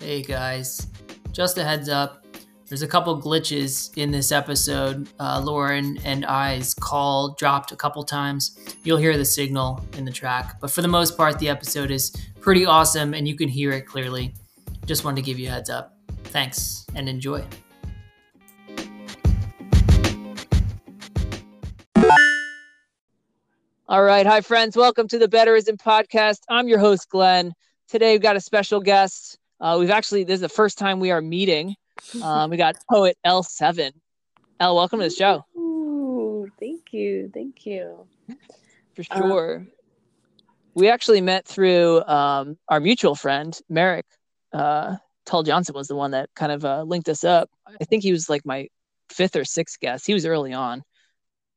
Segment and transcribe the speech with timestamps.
[0.00, 0.88] Hey guys,
[1.32, 2.23] just a heads up
[2.74, 5.06] there's a couple glitches in this episode.
[5.20, 8.58] Uh, Lauren and I's call dropped a couple times.
[8.82, 12.10] You'll hear the signal in the track, but for the most part, the episode is
[12.40, 14.34] pretty awesome and you can hear it clearly.
[14.86, 15.96] Just wanted to give you a heads up.
[16.24, 17.44] Thanks and enjoy.
[23.86, 24.26] All right.
[24.26, 24.76] Hi, friends.
[24.76, 26.40] Welcome to the Betterism Podcast.
[26.48, 27.52] I'm your host, Glen.
[27.86, 29.38] Today, we've got a special guest.
[29.60, 31.76] Uh, we've actually, this is the first time we are meeting.
[32.22, 33.92] Um, we got poet L7.
[34.60, 35.44] L, welcome to the show.
[35.56, 37.30] Ooh, thank you.
[37.32, 38.06] Thank you.
[38.94, 39.56] For um, sure.
[39.56, 39.68] Um,
[40.74, 44.06] we actually met through um, our mutual friend, Merrick.
[44.52, 44.96] Uh,
[45.26, 47.50] Tull Johnson was the one that kind of uh, linked us up.
[47.80, 48.68] I think he was like my
[49.08, 50.06] fifth or sixth guest.
[50.06, 50.82] He was early on.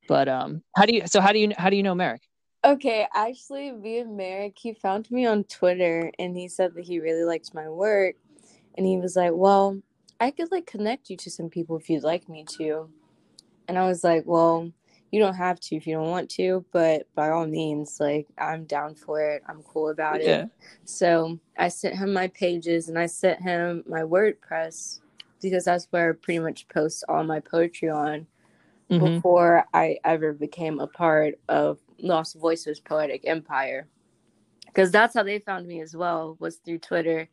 [0.08, 1.04] But um, how do you?
[1.06, 1.52] So how do you?
[1.58, 2.22] How do you know Merrick?
[2.64, 7.24] Okay, actually, via Merrick, he found me on Twitter and he said that he really
[7.24, 8.16] liked my work,
[8.78, 9.82] and he was like, "Well,
[10.20, 12.90] I could like connect you to some people if you'd like me to.
[13.68, 14.72] And I was like, well,
[15.12, 18.66] you don't have to if you don't want to, but by all means, like I'm
[18.66, 19.44] down for it.
[19.48, 20.44] I'm cool about yeah.
[20.44, 20.50] it.
[20.86, 25.00] So I sent him my pages and I sent him my WordPress
[25.42, 28.28] because that's where I pretty much post all my poetry on
[28.90, 29.16] mm-hmm.
[29.16, 33.88] before I ever became a part of Lost Voices Poetic Empire.
[34.66, 37.30] Because that's how they found me as well, was through Twitter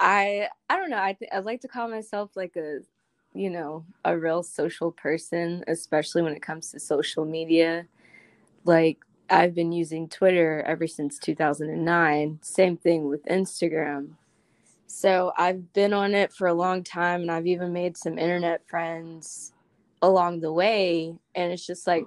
[0.00, 1.02] I I don't know.
[1.02, 2.80] I th- I like to call myself like a
[3.34, 7.86] you know a real social person, especially when it comes to social media.
[8.64, 8.98] Like
[9.30, 12.40] I've been using Twitter ever since 2009.
[12.42, 14.10] Same thing with Instagram.
[14.86, 18.68] So I've been on it for a long time, and I've even made some internet
[18.68, 19.52] friends
[20.02, 21.14] along the way.
[21.34, 22.06] And it's just like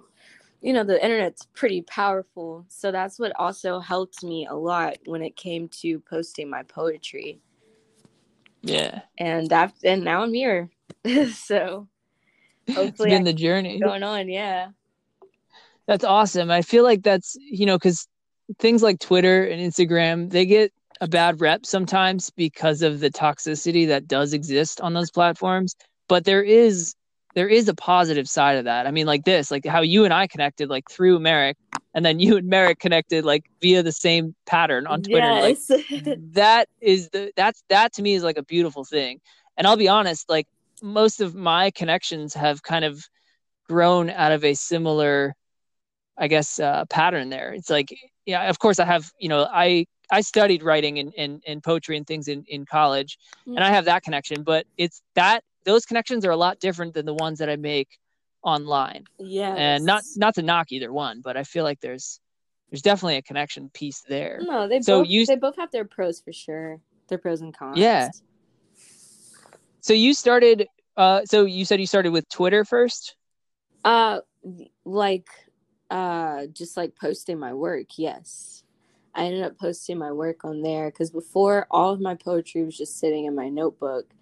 [0.62, 5.22] you know the internet's pretty powerful so that's what also helped me a lot when
[5.22, 7.40] it came to posting my poetry
[8.62, 9.02] yeah.
[9.18, 10.70] And that and now I'm here.
[11.34, 11.88] so
[12.68, 14.70] hopefully it's been the journey going on, yeah.
[15.88, 16.52] That's awesome.
[16.52, 18.08] I feel like that's you know, because
[18.60, 23.88] things like Twitter and Instagram, they get a bad rep sometimes because of the toxicity
[23.88, 25.76] that does exist on those platforms.
[26.08, 26.96] But there is
[27.36, 28.88] there is a positive side of that.
[28.88, 31.58] I mean, like this, like how you and I connected, like through Merrick,
[32.00, 35.26] and then you and Merrick connected, like via the same pattern on Twitter.
[35.28, 35.70] Yes.
[35.70, 39.20] Like that is the that's that to me is like a beautiful thing.
[39.58, 40.48] And I'll be honest, like
[40.82, 43.04] most of my connections have kind of
[43.68, 45.36] grown out of a similar,
[46.18, 47.28] I guess, uh, pattern.
[47.30, 47.94] There, it's like,
[48.26, 51.98] yeah, of course, I have, you know, I I studied writing and, and, and poetry
[51.98, 53.58] and things in, in college, mm-hmm.
[53.58, 54.44] and I have that connection.
[54.44, 57.90] But it's that those connections are a lot different than the ones that I make
[58.44, 59.06] online.
[59.18, 59.54] Yeah.
[59.56, 62.20] And not not to knock either one, but I feel like there's
[62.70, 64.40] there's definitely a connection piece there.
[64.42, 66.80] No, they so both you, they both have their pros for sure.
[67.08, 67.78] Their pros and cons.
[67.78, 68.10] Yeah.
[69.82, 73.16] So you started uh so you said you started with Twitter first?
[73.84, 74.20] Uh
[74.86, 75.28] like
[75.90, 78.64] uh just like posting my work, yes.
[79.16, 82.78] I ended up posting my work on there because before all of my poetry was
[82.78, 84.14] just sitting in my notebook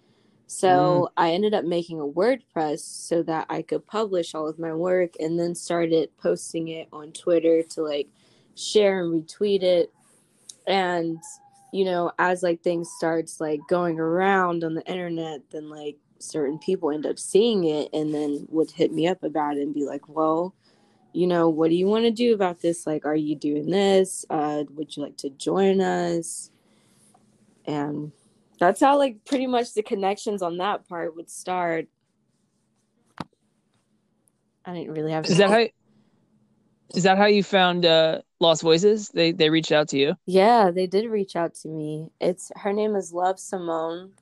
[0.48, 1.12] so mm.
[1.18, 5.12] I ended up making a WordPress so that I could publish all of my work
[5.20, 8.08] and then started posting it on Twitter to like
[8.56, 9.92] share and retweet it.
[10.66, 11.18] And
[11.70, 16.58] you know, as like things starts like going around on the internet, then like certain
[16.58, 19.84] people end up seeing it and then would hit me up about it and be
[19.84, 20.54] like, "Well,
[21.12, 22.86] you know, what do you want to do about this?
[22.86, 24.24] Like, are you doing this?
[24.30, 26.50] Uh, would you like to join us?
[27.66, 28.12] And
[28.58, 31.86] that's how, like, pretty much the connections on that part would start.
[34.64, 35.26] I didn't really have.
[35.26, 35.66] Is that how?
[36.94, 39.08] Is that how you found uh, Lost Voices?
[39.10, 40.14] They they reached out to you.
[40.26, 42.10] Yeah, they did reach out to me.
[42.20, 44.12] It's her name is Love Simone,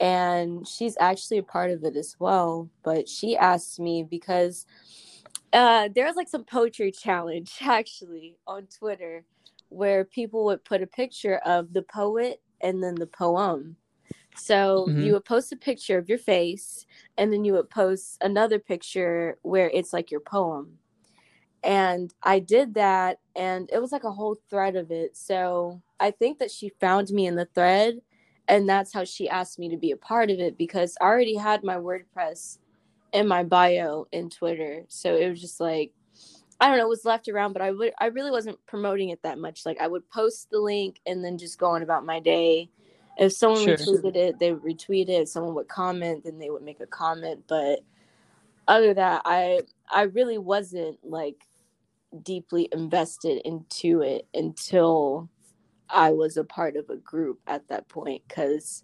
[0.00, 2.70] and she's actually a part of it as well.
[2.82, 4.66] But she asked me because
[5.52, 9.24] uh, there was like some poetry challenge actually on Twitter
[9.68, 13.76] where people would put a picture of the poet and then the poem.
[14.36, 15.02] So mm-hmm.
[15.02, 16.86] you would post a picture of your face
[17.16, 20.78] and then you would post another picture where it's like your poem.
[21.64, 25.16] And I did that and it was like a whole thread of it.
[25.16, 28.00] So I think that she found me in the thread
[28.46, 31.36] and that's how she asked me to be a part of it because I already
[31.36, 32.58] had my WordPress
[33.12, 34.84] in my bio in Twitter.
[34.88, 35.92] So it was just like
[36.60, 39.22] I don't know, it was left around, but I would I really wasn't promoting it
[39.22, 39.66] that much.
[39.66, 42.70] Like I would post the link and then just go on about my day.
[43.18, 43.76] If someone sure.
[43.76, 45.22] retweeted it, they would retweet it.
[45.22, 47.44] If someone would comment, then they would make a comment.
[47.46, 47.80] But
[48.68, 49.60] other than that, I
[49.90, 51.46] I really wasn't like
[52.22, 55.28] deeply invested into it until
[55.90, 58.22] I was a part of a group at that point.
[58.26, 58.82] Because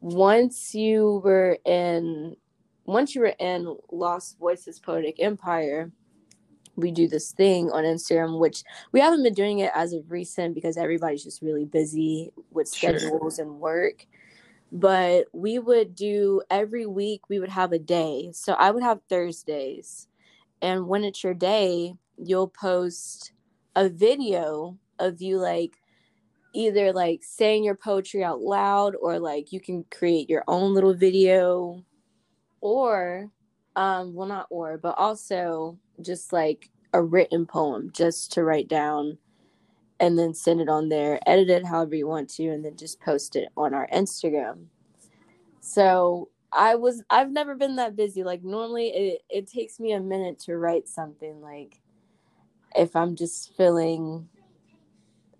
[0.00, 2.36] once you were in
[2.84, 5.90] once you were in Lost Voices Poetic Empire,
[6.76, 10.54] we do this thing on Instagram, which we haven't been doing it as of recent
[10.54, 13.44] because everybody's just really busy with schedules sure.
[13.44, 14.06] and work.
[14.70, 18.30] But we would do every week, we would have a day.
[18.32, 20.08] So I would have Thursdays.
[20.62, 23.32] And when it's your day, you'll post
[23.76, 25.76] a video of you like
[26.54, 30.94] either like saying your poetry out loud or like you can create your own little
[30.94, 31.82] video
[32.60, 33.30] or
[33.76, 39.18] um well not or but also just like a written poem just to write down
[40.00, 43.00] and then send it on there edit it however you want to and then just
[43.00, 44.64] post it on our instagram
[45.60, 50.00] so i was i've never been that busy like normally it, it takes me a
[50.00, 51.80] minute to write something like
[52.76, 54.28] if i'm just feeling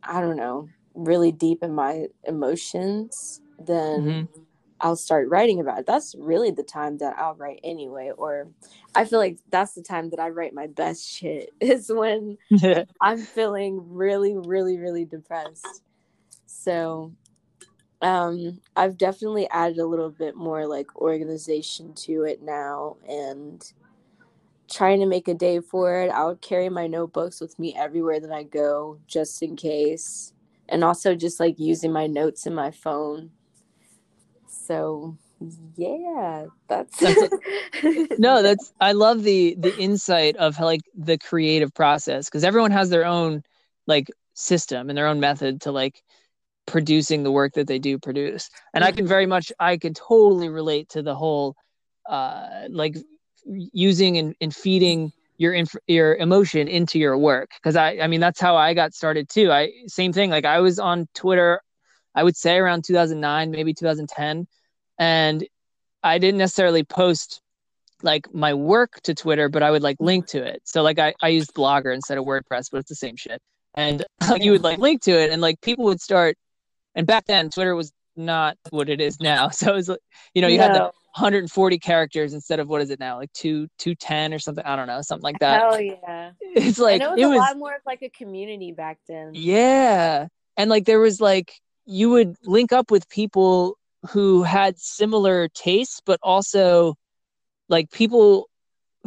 [0.02, 4.42] i don't know really deep in my emotions then mm-hmm.
[4.82, 5.86] I'll start writing about it.
[5.86, 8.10] That's really the time that I'll write anyway.
[8.16, 8.48] Or
[8.96, 12.36] I feel like that's the time that I write my best shit is when
[13.00, 15.82] I'm feeling really, really, really depressed.
[16.46, 17.12] So
[18.02, 23.72] um I've definitely added a little bit more like organization to it now and
[24.68, 26.10] trying to make a day for it.
[26.10, 30.32] I'll carry my notebooks with me everywhere that I go just in case.
[30.68, 33.30] And also just like using my notes in my phone
[34.52, 35.16] so
[35.76, 37.22] yeah that's, that's
[38.18, 42.70] no that's i love the the insight of how, like the creative process because everyone
[42.70, 43.42] has their own
[43.86, 46.02] like system and their own method to like
[46.66, 48.48] producing the work that they do produce.
[48.74, 51.56] And i can very much i can totally relate to the whole
[52.08, 52.96] uh like
[53.44, 58.20] using and, and feeding your inf- your emotion into your work because i i mean
[58.20, 59.50] that's how i got started too.
[59.50, 61.60] I same thing like i was on twitter
[62.14, 64.46] I would say around 2009, maybe 2010.
[64.98, 65.46] And
[66.02, 67.40] I didn't necessarily post
[68.02, 70.60] like my work to Twitter, but I would like link to it.
[70.64, 73.40] So like I, I used Blogger instead of WordPress, but it's the same shit.
[73.74, 74.04] And
[74.40, 76.36] you would like link to it and like people would start
[76.94, 79.48] and back then Twitter was not what it is now.
[79.52, 79.90] So it was
[80.34, 80.64] you know, you no.
[80.64, 80.82] had the
[81.14, 83.16] 140 characters instead of what is it now?
[83.16, 84.64] Like two 210 or something.
[84.64, 85.62] I don't know, something like that.
[85.64, 86.32] Oh yeah.
[86.40, 89.30] It's like it was it a was, lot more of like a community back then.
[89.34, 90.26] Yeah.
[90.56, 91.54] And like there was like
[91.84, 93.76] you would link up with people
[94.10, 96.94] who had similar tastes, but also
[97.68, 98.48] like people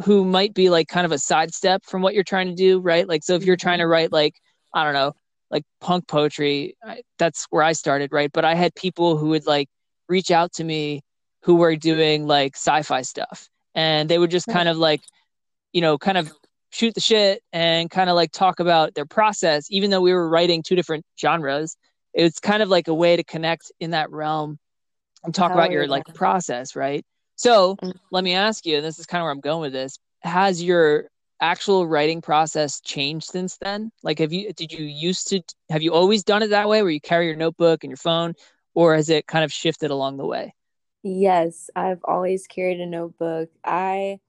[0.04, 3.08] who might be like kind of a sidestep from what you're trying to do, right?
[3.08, 3.92] Like, so if you're trying to mm-hmm.
[3.92, 4.34] write like,
[4.74, 5.14] I don't know,
[5.50, 8.30] like punk poetry, I, that's where I started, right?
[8.32, 9.68] But I had people who would like
[10.08, 11.02] reach out to me
[11.42, 15.00] who were doing like sci-fi stuff and they would just kind of like,
[15.72, 16.32] you know, kind of
[16.70, 20.28] shoot the shit and kind of like talk about their process, even though we were
[20.28, 21.76] writing two different genres
[22.16, 24.58] it's kind of like a way to connect in that realm
[25.22, 27.04] and talk about your like process, right?
[27.36, 27.96] So mm-hmm.
[28.10, 29.98] let me ask you, and this is kind of where I'm going with this.
[30.20, 33.92] Has your actual writing process changed since then?
[34.02, 36.90] Like have you did you used to have you always done it that way where
[36.90, 38.34] you carry your notebook and your phone
[38.74, 40.54] or has it kind of shifted along the way?
[41.02, 43.50] Yes, I've always carried a notebook.
[43.62, 44.20] I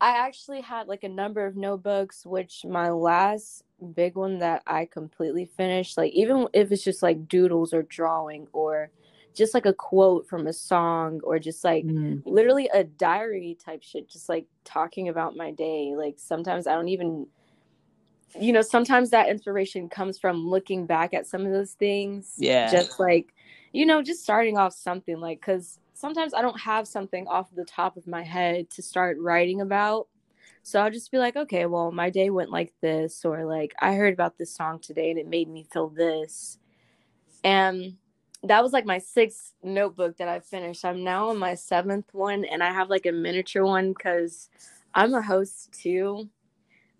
[0.00, 4.86] I actually had like a number of notebooks, which my last big one that I
[4.86, 8.90] completely finished, like even if it's just like doodles or drawing or
[9.34, 12.22] just like a quote from a song or just like mm.
[12.24, 16.88] literally a diary type shit just like talking about my day like sometimes i don't
[16.88, 17.26] even
[18.38, 22.70] you know sometimes that inspiration comes from looking back at some of those things yeah
[22.70, 23.34] just like
[23.72, 27.64] you know just starting off something like because sometimes i don't have something off the
[27.64, 30.06] top of my head to start writing about
[30.62, 33.94] so I'll just be like, okay, well, my day went like this, or like I
[33.94, 36.58] heard about this song today and it made me feel this.
[37.42, 37.96] And
[38.42, 40.84] that was like my sixth notebook that I finished.
[40.84, 44.48] I'm now on my seventh one, and I have like a miniature one because
[44.94, 46.28] I'm a host too,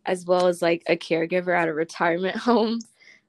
[0.06, 2.80] as well as like a caregiver at a retirement home.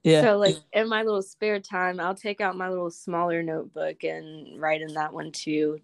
[0.02, 0.22] Yeah.
[0.22, 4.60] So like in my little spare time, I'll take out my little smaller notebook and
[4.60, 5.80] write in that one too,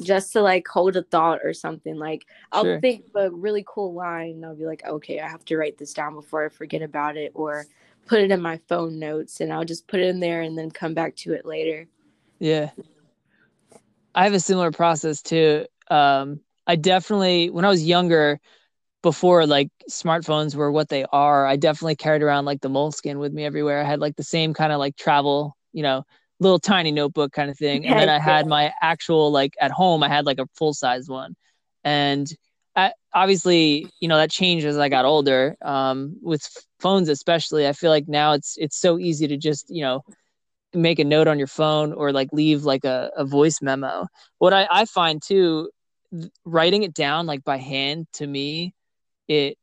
[0.00, 1.96] just to like hold a thought or something.
[1.96, 2.80] Like I'll sure.
[2.80, 5.78] think of a really cool line, and I'll be like, okay, I have to write
[5.78, 7.66] this down before I forget about it, or
[8.06, 10.70] put it in my phone notes and I'll just put it in there and then
[10.70, 11.86] come back to it later.
[12.40, 12.70] Yeah.
[14.14, 15.66] I have a similar process too.
[15.88, 18.40] Um, I definitely, when I was younger,
[19.02, 23.32] before like smartphones were what they are, I definitely carried around like the moleskin with
[23.32, 23.80] me everywhere.
[23.80, 26.04] I had like the same kind of like travel, you know,
[26.40, 27.86] little tiny notebook kind of thing.
[27.86, 31.08] And then I had my actual like at home, I had like a full size
[31.08, 31.36] one.
[31.84, 32.26] And
[32.74, 35.56] I, obviously, you know, that changed as I got older.
[35.62, 36.48] Um, with
[36.80, 40.02] phones, especially, I feel like now it's it's so easy to just you know
[40.72, 44.06] make a note on your phone or like leave like a, a voice memo.
[44.38, 45.70] What I, I find too,
[46.44, 48.74] writing it down like by hand to me,
[49.28, 49.58] it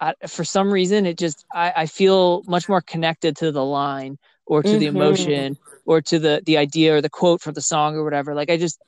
[0.00, 4.18] I, for some reason it just I, I feel much more connected to the line
[4.46, 4.78] or to mm-hmm.
[4.78, 5.58] the emotion
[5.90, 8.32] or to the the idea or the quote from the song or whatever.
[8.32, 8.80] Like I just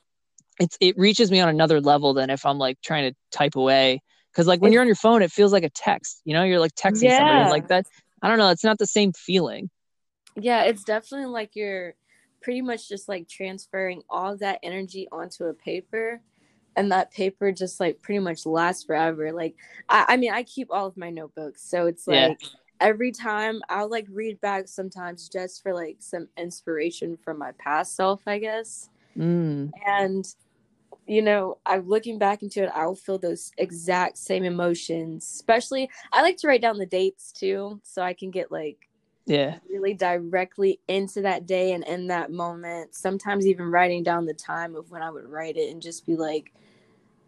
[0.57, 4.01] it's it reaches me on another level than if I'm like trying to type away.
[4.31, 6.21] Because like when you're on your phone, it feels like a text.
[6.23, 7.17] You know, you're like texting yeah.
[7.17, 7.87] somebody like that.
[8.21, 8.51] I don't know.
[8.51, 9.69] It's not the same feeling.
[10.37, 11.95] Yeah, it's definitely like you're
[12.41, 16.21] pretty much just like transferring all that energy onto a paper
[16.77, 19.55] and that paper just like pretty much lasts forever like
[19.87, 22.49] i, I mean i keep all of my notebooks so it's like yeah.
[22.83, 27.95] Every time i'll like read back sometimes just for like some inspiration from my past
[27.95, 29.71] self i guess mm.
[29.87, 30.35] and
[31.05, 35.25] you know, I'm looking back into it, I'll feel those exact same emotions.
[35.25, 38.77] Especially, I like to write down the dates too, so I can get like,
[39.25, 42.95] yeah, really directly into that day and in that moment.
[42.95, 46.15] Sometimes even writing down the time of when I would write it and just be
[46.15, 46.53] like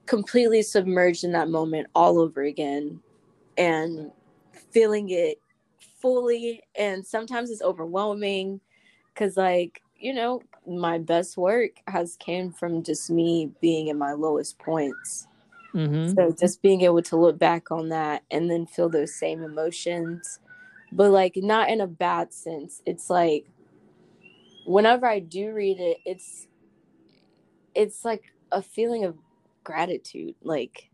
[0.05, 3.01] completely submerged in that moment all over again
[3.57, 4.11] and
[4.71, 5.39] feeling it
[6.05, 6.61] fully.
[6.77, 8.61] And sometimes it's overwhelming
[9.11, 14.11] because, like, you know, my best work has came from just me being in my
[14.11, 15.25] lowest points.
[15.73, 16.13] Mm-hmm.
[16.13, 20.39] So just being able to look back on that and then feel those same emotions,
[20.91, 22.83] but like not in a bad sense.
[22.85, 23.47] It's like
[24.67, 26.45] whenever I do read it, it's
[27.73, 29.17] it's like a feeling of
[29.63, 30.91] gratitude, like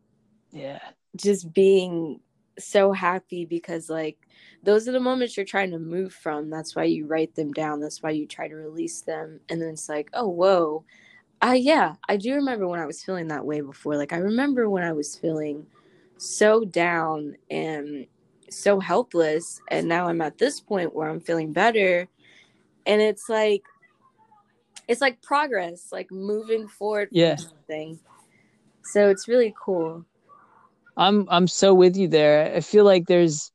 [0.51, 0.79] yeah,
[1.17, 2.21] just being
[2.59, 4.17] so happy because like
[4.63, 6.49] those are the moments you're trying to move from.
[6.49, 7.79] That's why you write them down.
[7.79, 9.39] That's why you try to release them.
[9.49, 10.83] And then it's like, oh, whoa.
[11.41, 13.97] I, yeah, I do remember when I was feeling that way before.
[13.97, 15.65] Like, I remember when I was feeling
[16.17, 18.05] so down and
[18.49, 19.59] so helpless.
[19.69, 22.07] And now I'm at this point where I'm feeling better.
[22.85, 23.63] And it's like,
[24.87, 27.09] it's like progress, like moving forward.
[27.11, 27.37] Yeah.
[27.65, 27.99] Thing.
[28.83, 30.05] So it's really cool.
[30.97, 32.53] I'm I'm so with you there.
[32.55, 33.51] I feel like there's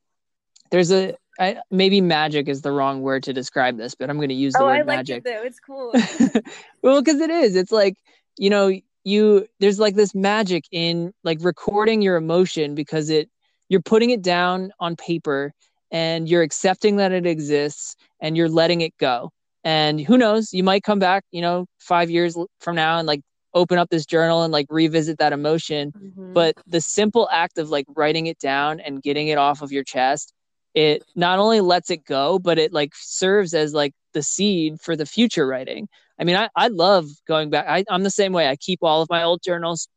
[0.70, 4.30] there's a I, maybe magic is the wrong word to describe this, but I'm going
[4.30, 5.18] to use the oh, word I like magic.
[5.18, 5.42] It though.
[5.42, 5.92] It's cool.
[6.82, 7.56] well, because it is.
[7.56, 7.96] It's like
[8.38, 8.72] you know,
[9.04, 13.30] you there's like this magic in like recording your emotion because it
[13.68, 15.52] you're putting it down on paper
[15.90, 19.30] and you're accepting that it exists and you're letting it go.
[19.64, 23.20] And who knows, you might come back, you know, five years from now and like
[23.56, 25.90] open up this journal and like revisit that emotion.
[25.90, 26.32] Mm-hmm.
[26.32, 29.82] But the simple act of like writing it down and getting it off of your
[29.82, 30.32] chest
[30.76, 34.94] it not only lets it go, but it like serves as like the seed for
[34.94, 35.88] the future writing.
[36.20, 37.64] I mean, I, I love going back.
[37.66, 38.46] I, I'm the same way.
[38.46, 39.88] I keep all of my old journals.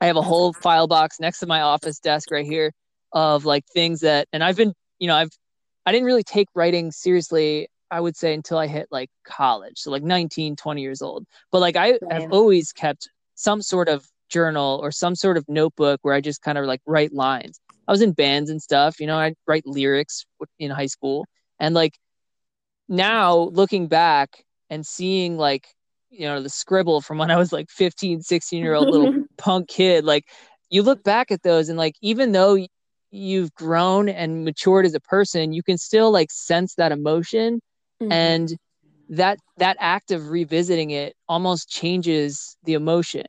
[0.00, 2.72] I have a whole file box next to my office desk right here
[3.12, 5.30] of like things that, and I've been, you know, I've,
[5.84, 9.74] I didn't really take writing seriously, I would say, until I hit like college.
[9.76, 11.26] So like 19, 20 years old.
[11.52, 16.00] But like I have always kept some sort of journal or some sort of notebook
[16.02, 17.60] where I just kind of like write lines.
[17.86, 20.24] I was in bands and stuff, you know, I'd write lyrics
[20.58, 21.26] in high school.
[21.60, 21.98] And like
[22.88, 25.66] now looking back and seeing like,
[26.08, 29.68] you know, the scribble from when I was like 15, 16 year old little punk
[29.68, 30.24] kid, like
[30.70, 32.56] you look back at those and like, even though
[33.10, 37.60] you've grown and matured as a person, you can still like sense that emotion.
[38.02, 38.12] Mm-hmm.
[38.12, 38.58] And
[39.12, 43.26] that that act of revisiting it almost changes the emotion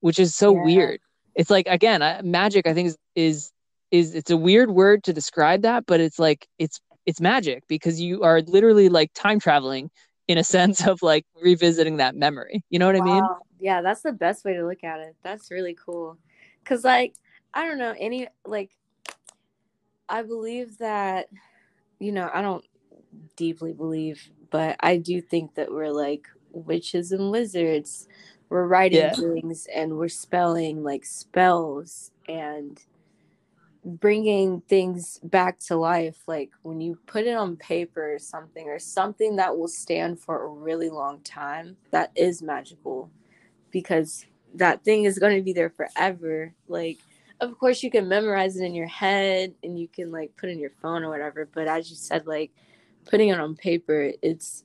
[0.00, 0.64] which is so yeah.
[0.64, 1.00] weird
[1.34, 3.52] it's like again magic i think is, is
[3.90, 8.00] is it's a weird word to describe that but it's like it's it's magic because
[8.00, 9.90] you are literally like time traveling
[10.28, 13.02] in a sense of like revisiting that memory you know what wow.
[13.02, 13.24] i mean
[13.58, 16.16] yeah that's the best way to look at it that's really cool
[16.62, 17.14] because like
[17.54, 18.70] i don't know any like
[20.08, 21.26] i believe that
[21.98, 22.64] you know i don't
[23.38, 28.08] deeply believe but I do think that we're like witches and wizards.
[28.48, 29.12] We're writing yeah.
[29.12, 32.80] things and we're spelling like spells and
[33.84, 36.22] bringing things back to life.
[36.26, 40.44] Like when you put it on paper or something, or something that will stand for
[40.44, 43.10] a really long time, that is magical
[43.70, 46.54] because that thing is going to be there forever.
[46.68, 46.98] Like,
[47.40, 50.58] of course, you can memorize it in your head and you can like put in
[50.58, 51.46] your phone or whatever.
[51.52, 52.50] But as you said, like
[53.08, 54.64] putting it on paper, it's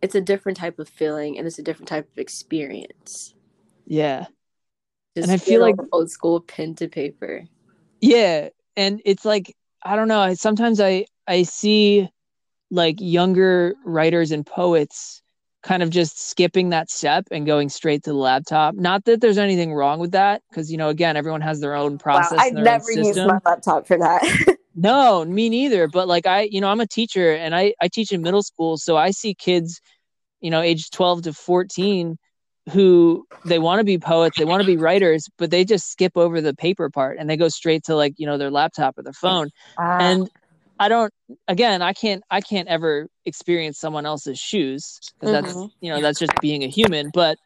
[0.00, 3.34] it's a different type of feeling and it's a different type of experience.
[3.86, 4.26] Yeah.
[5.16, 7.44] Just and I feel like old school pen to paper.
[8.00, 8.50] Yeah.
[8.76, 10.20] And it's like, I don't know.
[10.20, 12.08] I, sometimes I, I see
[12.70, 15.20] like younger writers and poets
[15.62, 18.76] kind of just skipping that step and going straight to the laptop.
[18.76, 21.98] Not that there's anything wrong with that, because you know, again, everyone has their own
[21.98, 22.38] process.
[22.38, 24.56] Wow, I never use my laptop for that.
[24.80, 25.88] No, me neither.
[25.88, 28.78] But like I, you know, I'm a teacher and I, I teach in middle school.
[28.78, 29.80] So I see kids,
[30.40, 32.16] you know, age 12 to 14
[32.70, 36.12] who they want to be poets, they want to be writers, but they just skip
[36.16, 39.02] over the paper part and they go straight to like, you know, their laptop or
[39.02, 39.48] their phone.
[39.78, 40.30] Uh, and
[40.78, 41.12] I don't
[41.48, 45.58] again, I can't I can't ever experience someone else's shoes because mm-hmm.
[45.58, 47.36] that's, you know, that's just being a human, but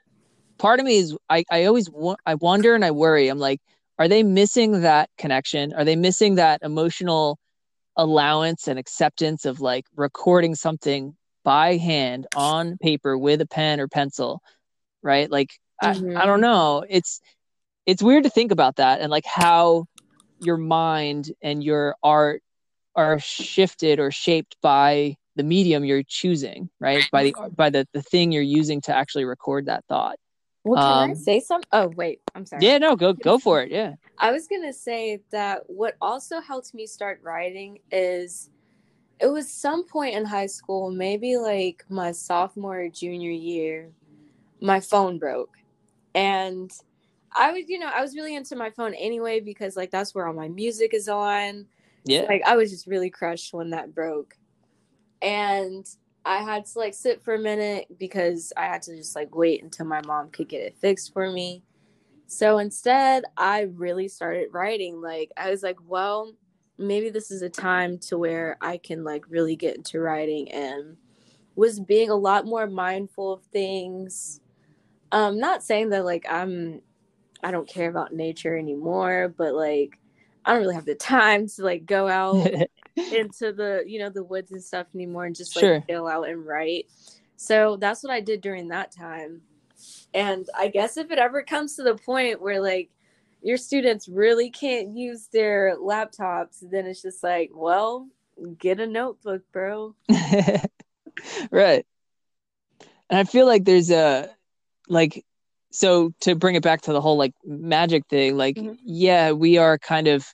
[0.58, 1.88] part of me is I I always
[2.26, 3.28] I wonder and I worry.
[3.28, 3.60] I'm like
[4.02, 5.72] are they missing that connection?
[5.74, 7.38] Are they missing that emotional
[7.96, 13.86] allowance and acceptance of like recording something by hand on paper with a pen or
[13.86, 14.42] pencil
[15.04, 15.30] right?
[15.30, 16.16] Like mm-hmm.
[16.16, 16.84] I, I don't know.
[16.88, 17.20] It's
[17.86, 19.86] it's weird to think about that and like how
[20.40, 22.42] your mind and your art
[22.96, 27.08] are shifted or shaped by the medium you're choosing right?
[27.12, 30.16] By the by the, the thing you're using to actually record that thought
[30.64, 31.68] well, can um, I say something?
[31.72, 32.64] Oh, wait, I'm sorry.
[32.64, 33.70] Yeah, no, go go for it.
[33.70, 33.94] Yeah.
[34.18, 38.50] I was gonna say that what also helped me start writing is
[39.20, 43.90] it was some point in high school, maybe like my sophomore or junior year,
[44.60, 45.56] my phone broke.
[46.14, 46.70] And
[47.34, 50.26] I was, you know, I was really into my phone anyway because like that's where
[50.26, 51.66] all my music is on.
[52.04, 52.22] Yeah.
[52.22, 54.34] So, like I was just really crushed when that broke.
[55.20, 55.86] And
[56.24, 59.62] I had to like sit for a minute because I had to just like wait
[59.62, 61.62] until my mom could get it fixed for me.
[62.26, 65.00] So instead, I really started writing.
[65.02, 66.32] Like, I was like, well,
[66.78, 70.96] maybe this is a time to where I can like really get into writing and
[71.56, 74.40] was being a lot more mindful of things.
[75.10, 76.80] Um, not saying that like I'm
[77.42, 79.98] I don't care about nature anymore, but like
[80.44, 82.48] I don't really have the time to like go out
[82.96, 85.84] into the you know the woods and stuff anymore and just like sure.
[85.88, 86.86] chill out and write.
[87.36, 89.42] So that's what I did during that time.
[90.14, 92.90] And I guess if it ever comes to the point where like
[93.42, 98.08] your students really can't use their laptops, then it's just like, well,
[98.58, 99.94] get a notebook, bro.
[101.50, 101.84] right.
[103.10, 104.30] And I feel like there's a
[104.88, 105.24] like
[105.70, 108.74] so to bring it back to the whole like magic thing, like mm-hmm.
[108.84, 110.26] yeah, we are kind of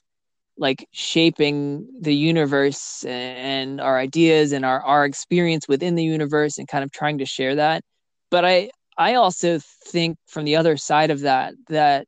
[0.59, 6.67] like shaping the universe and our ideas and our, our experience within the universe and
[6.67, 7.81] kind of trying to share that
[8.29, 12.05] but i i also think from the other side of that that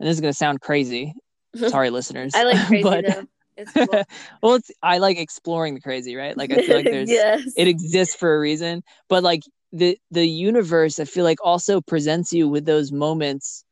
[0.00, 1.12] and this is going to sound crazy
[1.68, 3.24] sorry listeners i like crazy but, though.
[3.56, 3.86] It's cool.
[4.42, 7.52] well it's i like exploring the crazy right like i feel like there's yes.
[7.56, 9.42] it exists for a reason but like
[9.72, 13.64] the the universe i feel like also presents you with those moments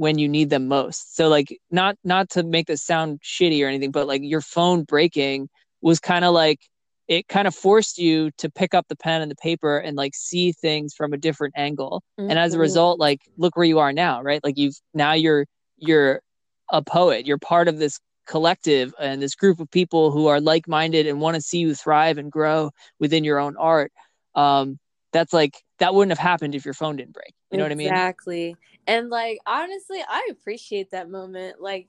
[0.00, 1.14] when you need them most.
[1.14, 4.84] So like not not to make this sound shitty or anything, but like your phone
[4.84, 5.50] breaking
[5.82, 6.60] was kind of like
[7.06, 10.14] it kind of forced you to pick up the pen and the paper and like
[10.14, 12.02] see things from a different angle.
[12.18, 12.30] Mm-hmm.
[12.30, 12.62] And as a mm-hmm.
[12.62, 14.42] result, like look where you are now, right?
[14.42, 15.44] Like you've now you're
[15.76, 16.22] you're
[16.70, 17.26] a poet.
[17.26, 21.34] You're part of this collective and this group of people who are like-minded and want
[21.34, 23.92] to see you thrive and grow within your own art.
[24.34, 24.78] Um,
[25.12, 27.34] that's like that wouldn't have happened if your phone didn't break.
[27.50, 27.64] You know exactly.
[27.64, 27.86] what I mean?
[27.86, 28.56] Exactly.
[28.86, 31.60] And like honestly, I appreciate that moment.
[31.60, 31.88] Like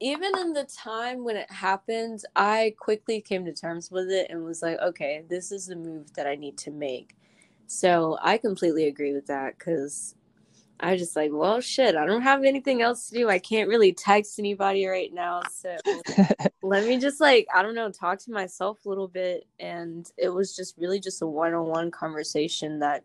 [0.00, 4.44] even in the time when it happened, I quickly came to terms with it and
[4.44, 7.16] was like, okay, this is the move that I need to make.
[7.66, 10.14] So I completely agree with that because
[10.78, 13.28] I was just like, well, shit, I don't have anything else to do.
[13.30, 15.42] I can't really text anybody right now.
[15.50, 15.76] So
[16.62, 19.46] let me just like, I don't know, talk to myself a little bit.
[19.58, 23.04] And it was just really just a one on one conversation that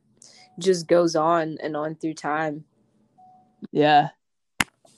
[0.60, 2.66] just goes on and on through time.
[3.72, 4.10] Yeah.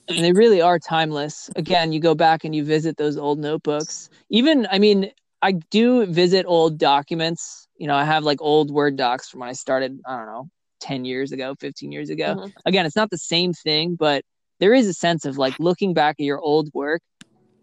[0.09, 1.49] And they really are timeless.
[1.55, 4.09] Again, you go back and you visit those old notebooks.
[4.29, 7.67] Even, I mean, I do visit old documents.
[7.77, 10.49] You know, I have like old Word docs from when I started, I don't know,
[10.83, 12.35] 10 years ago, 15 years ago.
[12.35, 12.49] Mm-hmm.
[12.65, 14.23] Again, it's not the same thing, but
[14.59, 17.01] there is a sense of like looking back at your old work,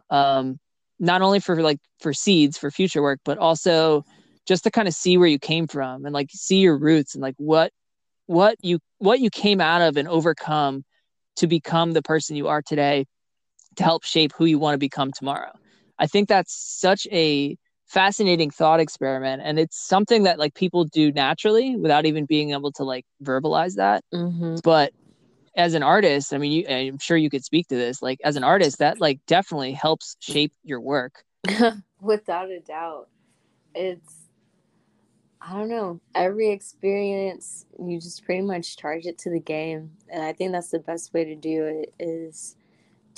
[0.09, 0.59] um,
[0.99, 4.05] not only for like for seeds for future work, but also
[4.47, 7.23] just to kind of see where you came from and like see your roots and
[7.23, 7.71] like what
[8.27, 10.83] what you what you came out of and overcome
[11.37, 13.05] to become the person you are today
[13.77, 15.53] to help shape who you want to become tomorrow.
[15.99, 17.57] I think that's such a
[17.91, 22.71] fascinating thought experiment and it's something that like people do naturally without even being able
[22.71, 24.05] to like verbalize that.
[24.15, 24.57] Mm-hmm.
[24.63, 24.93] but
[25.57, 28.37] as an artist i mean you, i'm sure you could speak to this like as
[28.37, 31.25] an artist that like definitely helps shape your work.
[32.01, 33.09] Without a doubt.
[33.75, 34.15] It's
[35.41, 40.23] i don't know every experience you just pretty much charge it to the game and
[40.23, 42.57] i think that's the best way to do it is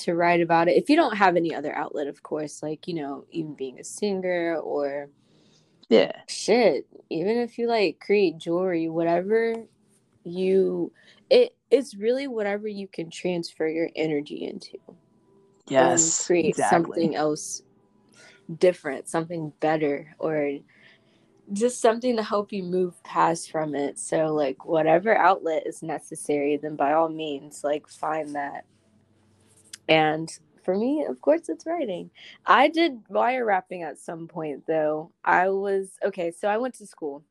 [0.03, 2.95] to write about it if you don't have any other outlet of course like you
[2.95, 3.57] know even mm-hmm.
[3.57, 5.09] being a singer or
[5.89, 6.13] yeah.
[6.29, 9.55] shit even if you like create jewelry whatever
[10.25, 10.93] you
[11.31, 14.79] it it's really whatever you can transfer your energy into
[15.69, 16.77] yes create exactly.
[16.77, 17.63] something else
[18.59, 20.59] different something better or
[21.53, 23.99] just something to help you move past from it.
[23.99, 28.65] So like whatever outlet is necessary then by all means like find that
[29.89, 30.31] and
[30.65, 32.11] for me, of course, it's writing.
[32.47, 35.11] I did wire wrapping at some point, though.
[35.25, 37.25] I was okay, so I went to school.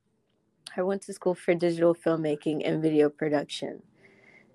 [0.75, 3.81] I went to school for digital filmmaking and video production.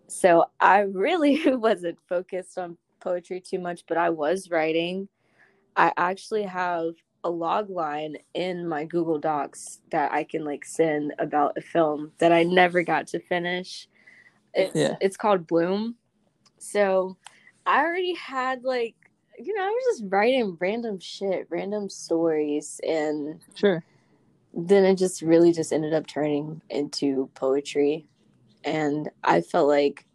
[0.08, 5.08] So I really wasn't focused on poetry too much, but I was writing.
[5.76, 11.12] I actually have a log line in my Google Docs that I can like send
[11.18, 13.88] about a film that I never got to finish.
[14.54, 14.96] It's yeah.
[15.00, 15.96] it's called Bloom.
[16.58, 17.16] So
[17.66, 18.94] I already had like
[19.38, 23.84] you know, I was just writing random shit, random stories and sure.
[24.54, 28.06] Then it just really just ended up turning into poetry.
[28.64, 30.06] And I felt like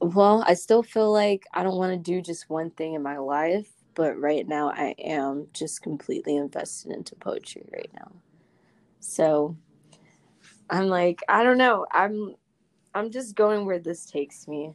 [0.00, 3.18] well, I still feel like I don't want to do just one thing in my
[3.18, 8.12] life, but right now I am just completely invested into poetry right now.
[9.00, 9.56] So
[10.70, 11.84] I'm like, I don't know.
[11.90, 12.36] I'm
[12.94, 14.72] I'm just going where this takes me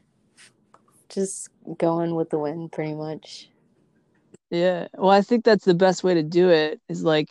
[1.14, 3.50] just going with the wind pretty much.
[4.50, 4.88] Yeah.
[4.96, 7.30] Well, I think that's the best way to do it is like,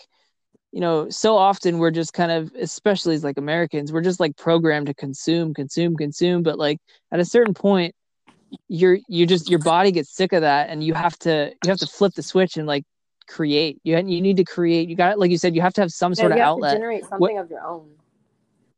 [0.73, 4.37] you know, so often we're just kind of, especially as like Americans, we're just like
[4.37, 6.43] programmed to consume, consume, consume.
[6.43, 6.79] But like
[7.13, 7.95] at a certain point,
[8.69, 11.79] you're you just your body gets sick of that, and you have to you have
[11.79, 12.85] to flip the switch and like
[13.27, 13.81] create.
[13.83, 14.89] You you need to create.
[14.89, 16.75] You got like you said, you have to have some sort of outlet.
[16.75, 17.89] generate something what, of your own.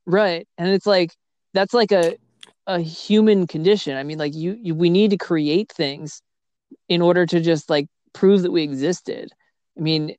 [0.07, 1.13] Right, and it's like
[1.55, 2.17] that's like a
[2.67, 3.97] a human condition.
[3.97, 6.23] I mean, like you, you, we need to create things
[6.89, 9.31] in order to just like prove that we existed.
[9.77, 10.15] I mean,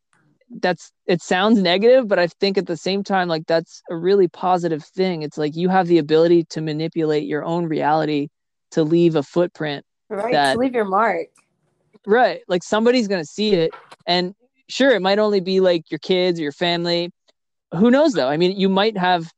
[0.61, 4.27] that's it sounds negative, but I think at the same time, like that's a really
[4.27, 5.23] positive thing.
[5.23, 8.29] It's like you have the ability to manipulate your own reality
[8.71, 9.85] to leave a footprint.
[10.09, 10.33] Right.
[10.33, 11.27] That, to leave your mark.
[12.05, 12.41] Right.
[12.47, 13.71] Like somebody's gonna see it.
[14.05, 14.35] And
[14.69, 17.11] sure, it might only be like your kids or your family.
[17.73, 18.29] Who knows though?
[18.29, 19.31] I mean, you might have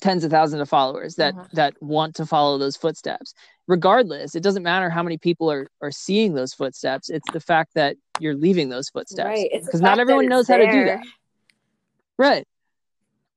[0.00, 1.46] tens of thousands of followers that uh-huh.
[1.52, 3.34] that want to follow those footsteps.
[3.68, 7.10] Regardless it doesn't matter how many people are are seeing those footsteps.
[7.10, 9.48] It's the fact that you're leaving those footsteps right.
[9.52, 10.64] Because not everyone knows there.
[10.64, 11.00] how to do that.
[12.18, 12.46] Right.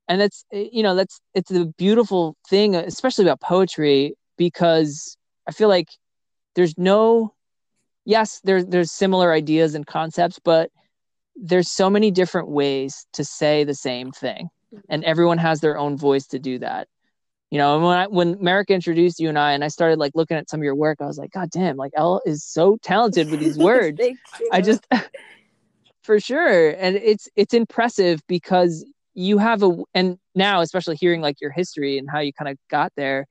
[0.07, 5.69] And that's you know that's it's a beautiful thing especially about poetry because i feel
[5.69, 5.89] like
[6.53, 7.33] there's no
[8.05, 10.69] yes there's there's similar ideas and concepts but
[11.35, 14.49] there's so many different ways to say the same thing
[14.89, 16.87] and everyone has their own voice to do that.
[17.51, 20.13] You know and when I, when Merrick introduced you and I and I started like
[20.15, 22.77] looking at some of your work I was like god damn like L is so
[22.81, 24.01] talented with these words.
[24.51, 24.85] I just
[26.03, 26.71] for sure.
[26.71, 31.97] And it's it's impressive because you have a and now especially hearing like your history
[31.97, 33.25] and how you kind of got there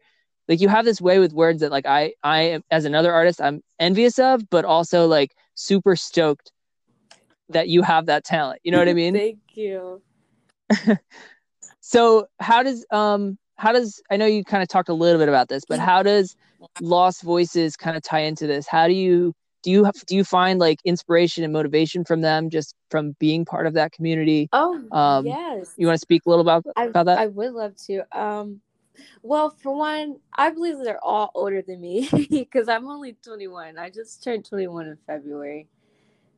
[0.48, 3.62] like you have this way with words that like I I as another artist I'm
[3.78, 6.52] envious of but also like super stoked
[7.50, 8.61] that you have that talent.
[8.64, 9.14] You know what I mean?
[9.14, 10.02] Thank you
[11.87, 15.29] so how does um how does I know you kind of talked a little bit
[15.29, 16.35] about this, but how does
[16.81, 18.66] Lost Voices kind of tie into this?
[18.66, 22.49] How do you do you have, do you find like inspiration and motivation from them
[22.49, 24.49] just from being part of that community?
[24.53, 25.75] Oh, um, yes.
[25.77, 27.18] You want to speak a little about I, about that?
[27.18, 28.03] I would love to.
[28.18, 28.62] Um,
[29.23, 33.77] well, for one, I believe they're all older than me because I'm only 21.
[33.77, 35.68] I just turned 21 in February.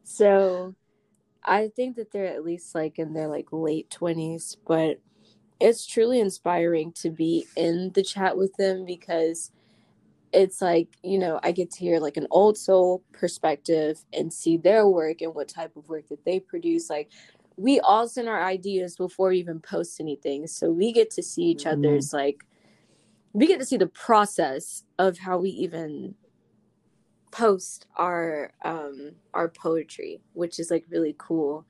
[0.02, 0.74] So
[1.44, 5.00] I think that they're at least like in their like late 20s, but
[5.60, 9.50] it's truly inspiring to be in the chat with them because
[10.32, 14.56] it's like, you know, I get to hear like an old soul perspective and see
[14.56, 16.90] their work and what type of work that they produce.
[16.90, 17.10] Like
[17.56, 20.46] we all send our ideas before we even post anything.
[20.46, 21.86] So we get to see each mm-hmm.
[21.86, 22.44] other's like
[23.32, 26.14] we get to see the process of how we even
[27.30, 31.66] post our um our poetry, which is like really cool.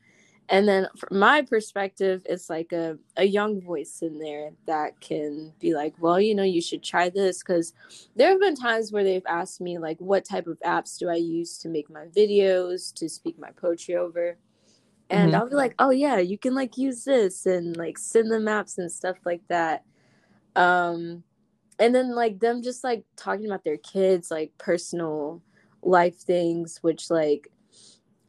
[0.49, 5.53] And then from my perspective, it's like a, a young voice in there that can
[5.59, 7.43] be like, well, you know, you should try this.
[7.43, 7.73] Cause
[8.15, 11.17] there have been times where they've asked me, like, what type of apps do I
[11.17, 14.39] use to make my videos, to speak my poetry over?
[15.11, 15.41] and mm-hmm.
[15.41, 18.79] I'll be like, "Oh yeah, you can like use this and like send them apps
[18.79, 19.85] and stuff like that."
[20.57, 21.23] Um,
[21.79, 25.43] and then like them just like talking about their kids, like personal
[25.83, 27.49] life things, which like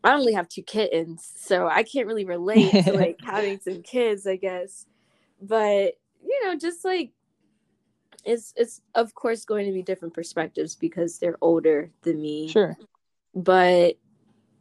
[0.04, 4.26] I only have two kittens, so I can't really relate to like having some kids,
[4.28, 4.86] I guess.
[5.42, 7.12] But you know, just like
[8.24, 12.48] it's it's of course going to be different perspectives because they're older than me.
[12.50, 12.78] Sure.
[13.34, 13.98] But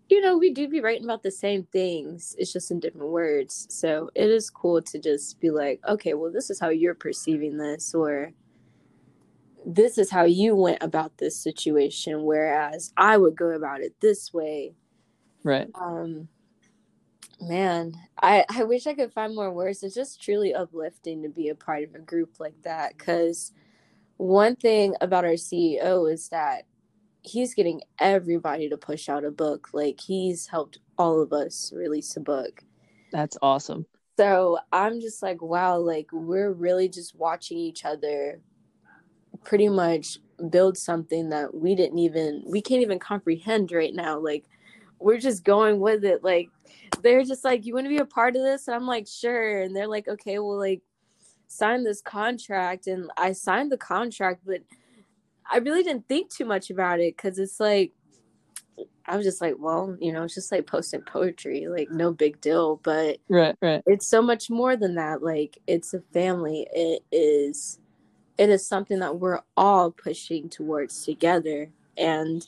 [0.08, 2.34] you know, we do be writing about the same things.
[2.38, 3.66] It's just in different words.
[3.70, 7.56] So it is cool to just be like, okay, well, this is how you're perceiving
[7.58, 8.32] this, or
[9.64, 14.32] this is how you went about this situation, whereas I would go about it this
[14.32, 14.74] way.
[15.46, 15.68] Right.
[15.76, 16.26] Um,
[17.40, 19.84] man, I I wish I could find more words.
[19.84, 22.98] It's just truly uplifting to be a part of a group like that.
[22.98, 23.52] Because
[24.16, 26.64] one thing about our CEO is that
[27.22, 29.68] he's getting everybody to push out a book.
[29.72, 32.64] Like he's helped all of us release a book.
[33.12, 33.86] That's awesome.
[34.18, 38.40] So I'm just like, wow, like we're really just watching each other
[39.44, 40.18] pretty much
[40.50, 44.18] build something that we didn't even we can't even comprehend right now.
[44.18, 44.46] Like
[44.98, 46.24] we're just going with it.
[46.24, 46.48] Like
[47.02, 48.68] they're just like, You want to be a part of this?
[48.68, 49.62] And I'm like, sure.
[49.62, 50.82] And they're like, okay, well like
[51.48, 54.60] sign this contract and I signed the contract, but
[55.50, 57.92] I really didn't think too much about it because it's like
[59.06, 62.40] I was just like, well, you know, it's just like posting poetry, like no big
[62.40, 62.80] deal.
[62.82, 63.82] But right, right.
[63.86, 65.22] It's so much more than that.
[65.22, 66.66] Like it's a family.
[66.72, 67.78] It is
[68.38, 71.70] it is something that we're all pushing towards together.
[71.96, 72.46] And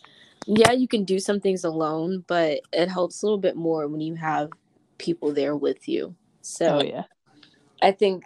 [0.51, 4.01] yeah, you can do some things alone, but it helps a little bit more when
[4.01, 4.49] you have
[4.97, 6.15] people there with you.
[6.41, 7.03] So oh, yeah.
[7.83, 8.25] I think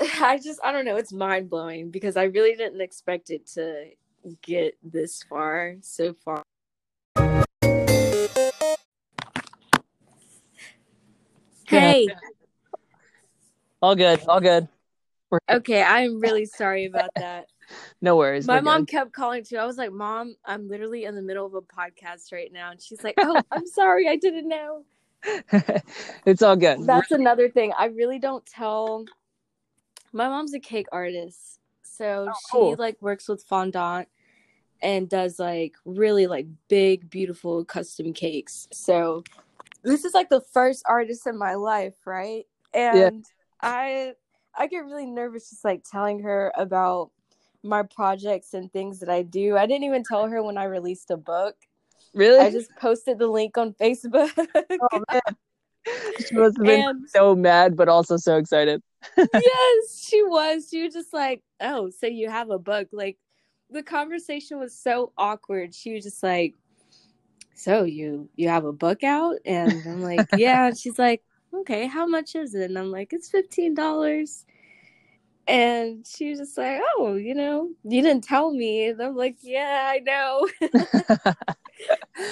[0.20, 3.86] I just I don't know, it's mind blowing because I really didn't expect it to
[4.42, 6.44] get this far so far.
[11.66, 12.06] Hey.
[13.82, 14.20] All good.
[14.28, 14.68] All good.
[15.50, 17.46] Okay, I'm really sorry about that.
[18.00, 18.46] no worries.
[18.46, 18.88] My mom good.
[18.88, 19.56] kept calling too.
[19.56, 22.80] I was like, "Mom, I'm literally in the middle of a podcast right now." And
[22.80, 24.08] she's like, "Oh, I'm sorry.
[24.08, 24.84] I didn't know."
[26.24, 26.86] it's all good.
[26.86, 27.72] That's another thing.
[27.78, 29.04] I really don't tell
[30.12, 31.60] my mom's a cake artist.
[31.82, 32.76] So oh, she cool.
[32.78, 34.08] like works with fondant
[34.82, 38.68] and does like really like big beautiful custom cakes.
[38.72, 39.24] So
[39.82, 42.46] this is like the first artist in my life, right?
[42.72, 43.10] And yeah.
[43.60, 44.12] I
[44.56, 47.10] I get really nervous just like telling her about
[47.62, 49.56] my projects and things that I do.
[49.56, 51.56] I didn't even tell her when I released a book.
[52.14, 52.40] Really?
[52.40, 54.30] I just posted the link on Facebook.
[54.38, 55.20] oh, man.
[56.28, 58.82] She must have been and, so mad, but also so excited.
[59.16, 60.68] yes, she was.
[60.70, 63.16] She was just like, "Oh, so you have a book?" Like
[63.70, 65.74] the conversation was so awkward.
[65.74, 66.54] She was just like,
[67.54, 71.86] "So you you have a book out?" And I'm like, "Yeah." And she's like, "Okay,
[71.86, 74.44] how much is it?" And I'm like, "It's fifteen dollars."
[75.50, 79.38] And she was just like, "Oh, you know, you didn't tell me." And I'm like,
[79.42, 80.48] "Yeah, I know."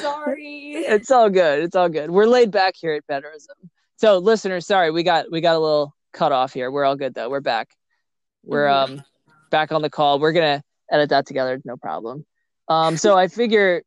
[0.00, 0.74] sorry.
[0.88, 1.64] It's all good.
[1.64, 2.10] It's all good.
[2.10, 3.68] We're laid back here at Betterism.
[3.96, 6.70] So, listeners, sorry we got we got a little cut off here.
[6.70, 7.28] We're all good though.
[7.28, 7.70] We're back.
[8.44, 8.98] We're mm-hmm.
[8.98, 9.04] um
[9.50, 10.18] back on the call.
[10.18, 12.24] We're gonna edit that together, no problem.
[12.68, 13.82] Um, so I figure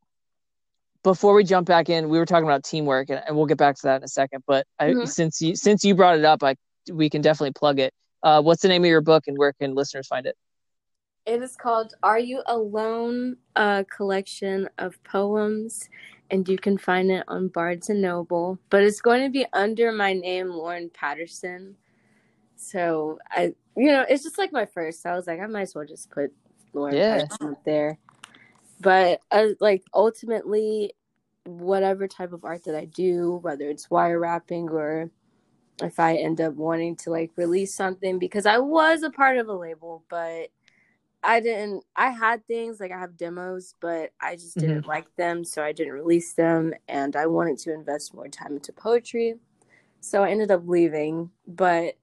[1.03, 3.75] before we jump back in, we were talking about teamwork, and, and we'll get back
[3.75, 4.43] to that in a second.
[4.45, 5.05] But I, mm-hmm.
[5.05, 6.55] since you since you brought it up, I
[6.91, 7.93] we can definitely plug it.
[8.23, 10.38] Uh, what's the name of your book, and where can listeners find it?
[11.25, 15.89] It is called "Are You Alone?" A collection of poems,
[16.29, 18.60] and you can find it on Barnes and Noble.
[18.69, 21.75] But it's going to be under my name, Lauren Patterson.
[22.55, 25.01] So I, you know, it's just like my first.
[25.01, 26.31] So I was like, I might as well just put
[26.73, 27.25] Lauren yeah.
[27.41, 27.97] up there.
[28.79, 30.93] But uh, like ultimately,
[31.45, 35.10] whatever type of art that I do, whether it's wire wrapping or
[35.81, 39.47] if I end up wanting to like release something because I was a part of
[39.47, 40.49] a label, but
[41.23, 44.89] I didn't I had things like I have demos, but I just didn't mm-hmm.
[44.89, 48.73] like them, so I didn't release them and I wanted to invest more time into
[48.73, 49.36] poetry.
[49.99, 51.95] So I ended up leaving, but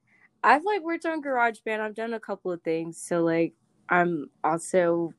[0.45, 1.81] I've like worked on GarageBand.
[1.81, 3.01] I've done a couple of things.
[3.01, 3.55] So like
[3.89, 5.13] I'm also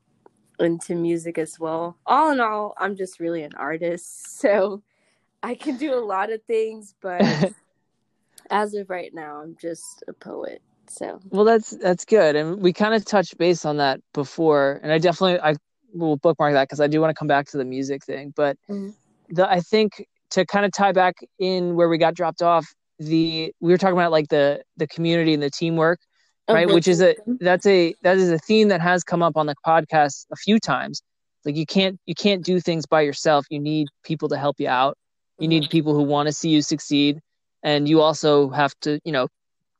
[0.60, 1.98] into music as well.
[2.06, 4.38] All in all, I'm just really an artist.
[4.40, 4.82] So
[5.44, 7.22] I can do a lot of things, but
[8.50, 10.62] as of right now, I'm just a poet.
[10.90, 14.92] So well, that's that's good, and we kind of touched base on that before, and
[14.92, 15.56] I definitely I
[15.94, 18.34] will bookmark that because I do want to come back to the music thing.
[18.36, 18.90] But mm-hmm.
[19.30, 22.66] the I think to kind of tie back in where we got dropped off,
[22.98, 26.00] the we were talking about like the the community and the teamwork,
[26.48, 26.68] oh, right?
[26.68, 29.56] Which is a that's a that is a theme that has come up on the
[29.66, 31.02] podcast a few times.
[31.46, 33.46] Like you can't you can't do things by yourself.
[33.50, 34.98] You need people to help you out.
[35.38, 35.62] You mm-hmm.
[35.62, 37.20] need people who want to see you succeed,
[37.64, 39.28] and you also have to you know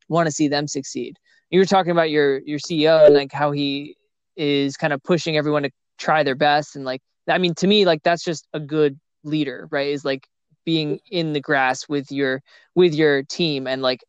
[0.08, 1.18] want to see them succeed.
[1.50, 3.96] You were talking about your your CEO and like how he
[4.36, 7.86] is kind of pushing everyone to try their best and like I mean to me
[7.86, 9.90] like that's just a good leader, right?
[9.90, 10.28] Is like
[10.66, 12.42] being in the grass with your
[12.76, 14.04] with your team and like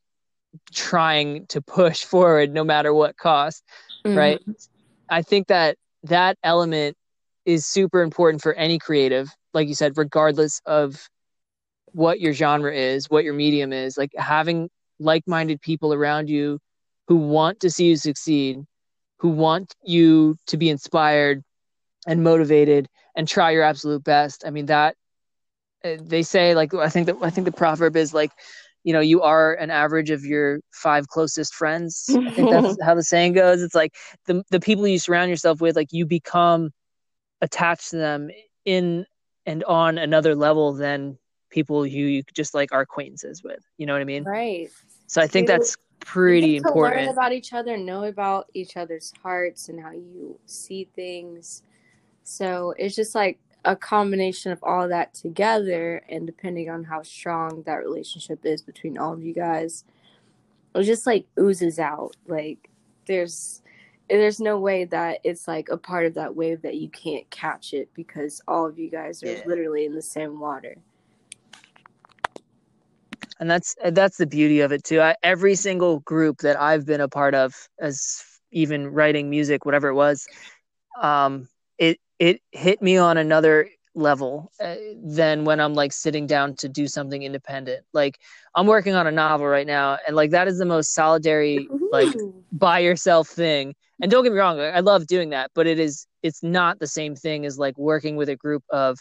[0.73, 3.65] trying to push forward no matter what cost,
[4.05, 4.17] mm-hmm.
[4.17, 4.41] right?
[5.09, 6.97] I think that that element
[7.45, 11.09] is super important for any creative, like you said, regardless of
[11.93, 16.59] what your genre is, what your medium is, like having like minded people around you
[17.09, 18.59] who want to see you succeed,
[19.19, 21.43] who want you to be inspired
[22.07, 24.45] and motivated and try your absolute best.
[24.47, 24.95] I mean, that
[25.85, 28.31] uh, they say, like, I think that I think the proverb is like,
[28.85, 32.07] you know, you are an average of your five closest friends.
[32.09, 33.63] I think that's how the saying goes.
[33.63, 33.95] It's like
[34.27, 36.71] the the people you surround yourself with, like you become
[37.41, 38.31] attached to them
[38.65, 39.05] in
[39.47, 41.19] and on another level than
[41.51, 43.61] people you, you just like are acquaintances with.
[43.77, 44.25] You know what I mean?
[44.25, 44.71] Right.
[45.07, 47.07] So I think you, that's pretty important.
[47.07, 51.63] learn about each other, know about each other's hearts and how you see things.
[52.25, 57.03] So it's just like a combination of all of that together, and depending on how
[57.03, 59.85] strong that relationship is between all of you guys,
[60.75, 62.17] it just like oozes out.
[62.27, 62.71] Like
[63.07, 63.63] there's
[64.09, 67.73] there's no way that it's like a part of that wave that you can't catch
[67.73, 69.43] it because all of you guys are yeah.
[69.47, 70.77] literally in the same water
[73.41, 75.01] and that's that's the beauty of it too.
[75.01, 78.23] I, every single group that i've been a part of as
[78.53, 80.29] even writing music whatever it was
[81.01, 81.49] um
[81.79, 86.69] it it hit me on another level uh, than when i'm like sitting down to
[86.69, 87.85] do something independent.
[87.93, 88.19] Like
[88.55, 92.09] i'm working on a novel right now and like that is the most solitary like
[92.53, 93.75] by yourself thing.
[94.03, 96.87] And don't get me wrong i love doing that but it is it's not the
[96.87, 98.99] same thing as like working with a group of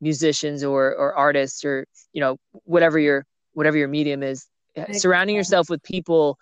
[0.00, 3.24] musicians or or artists or you know whatever your
[3.54, 4.46] whatever your medium is
[4.92, 6.38] surrounding yourself with people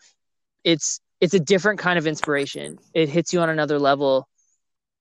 [0.64, 2.78] it's it's a different kind of inspiration.
[2.94, 4.26] It hits you on another level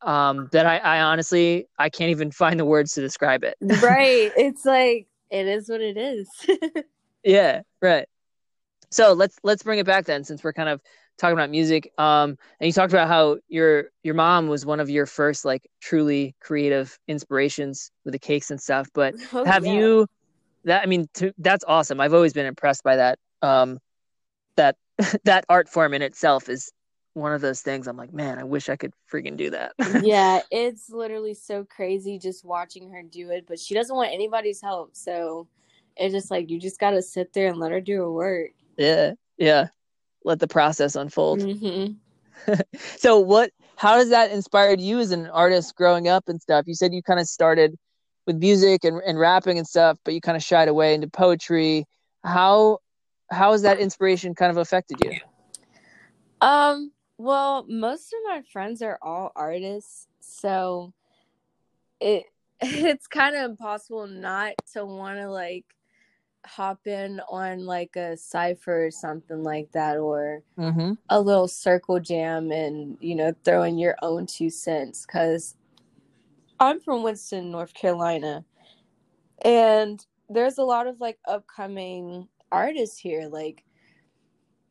[0.01, 3.55] um that I, I honestly i can't even find the words to describe it.
[3.61, 4.31] Right.
[4.37, 6.29] It's like it is what it is.
[7.23, 8.07] Yeah right.
[8.91, 10.81] So let's let's bring it back then since we're kind of
[11.17, 11.91] talking about music.
[11.97, 15.69] Um and you talked about how your your mom was one of your first like
[15.81, 19.73] truly creative inspirations with the cakes and stuff but oh, have yeah.
[19.73, 20.07] you
[20.65, 21.99] that I mean, to, that's awesome.
[21.99, 23.19] I've always been impressed by that.
[23.41, 23.79] Um,
[24.55, 24.75] that
[25.23, 26.71] that art form in itself is
[27.13, 27.87] one of those things.
[27.87, 29.73] I'm like, man, I wish I could freaking do that.
[30.03, 34.61] yeah, it's literally so crazy just watching her do it, but she doesn't want anybody's
[34.61, 34.95] help.
[34.95, 35.47] So
[35.95, 38.51] it's just like you just got to sit there and let her do her work.
[38.77, 39.67] Yeah, yeah.
[40.23, 41.39] Let the process unfold.
[41.39, 42.53] Mm-hmm.
[42.97, 43.51] so, what?
[43.75, 46.65] How does that inspired you as an artist growing up and stuff?
[46.67, 47.75] You said you kind of started
[48.29, 51.87] with music and, and rapping and stuff, but you kind of shied away into poetry.
[52.23, 52.77] How
[53.31, 55.17] how has that inspiration kind of affected you?
[56.39, 60.93] Um, well, most of my friends are all artists, so
[61.99, 62.25] it
[62.61, 65.65] it's kind of impossible not to want to like
[66.45, 70.93] hop in on like a cipher or something like that or mm-hmm.
[71.09, 75.55] a little circle jam and you know throw in your own two cents because
[76.59, 78.43] I'm from Winston, North Carolina,
[79.43, 83.29] and there's a lot of like upcoming artists here.
[83.31, 83.63] Like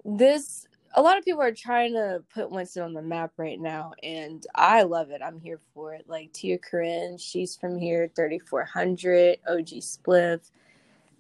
[0.05, 3.93] this, a lot of people are trying to put Winston on the map right now,
[4.03, 5.22] and I love it.
[5.24, 6.05] I'm here for it.
[6.07, 8.11] Like Tia Corine, she's from here.
[8.14, 10.51] 3400, OG Spliff.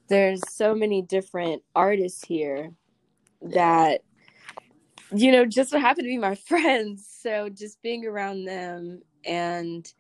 [0.08, 2.72] There's so many different artists here
[3.40, 4.02] that
[5.14, 7.08] you know just so happen to be my friends.
[7.22, 9.90] So just being around them and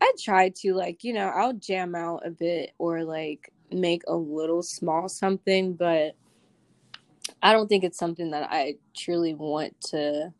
[0.00, 4.16] I try to like, you know, I'll jam out a bit or like make a
[4.16, 6.16] little small something, but
[7.42, 10.32] I don't think it's something that I truly want to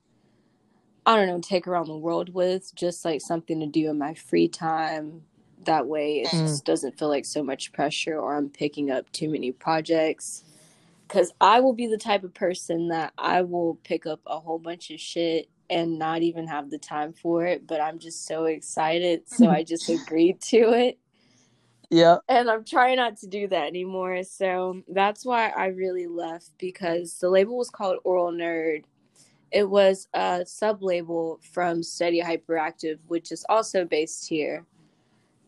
[1.06, 4.14] I don't know, take around the world with, just like something to do in my
[4.14, 5.22] free time.
[5.64, 6.42] That way it Mm.
[6.42, 10.44] just doesn't feel like so much pressure or I'm picking up too many projects.
[11.08, 14.58] Cause I will be the type of person that I will pick up a whole
[14.60, 18.44] bunch of shit and not even have the time for it, but I'm just so
[18.46, 19.22] excited.
[19.26, 20.98] So I just agreed to it.
[21.90, 22.18] Yeah.
[22.28, 24.22] And I'm trying not to do that anymore.
[24.22, 28.84] So that's why I really left because the label was called Oral Nerd.
[29.50, 34.64] It was a sub label from Steady Hyperactive, which is also based here.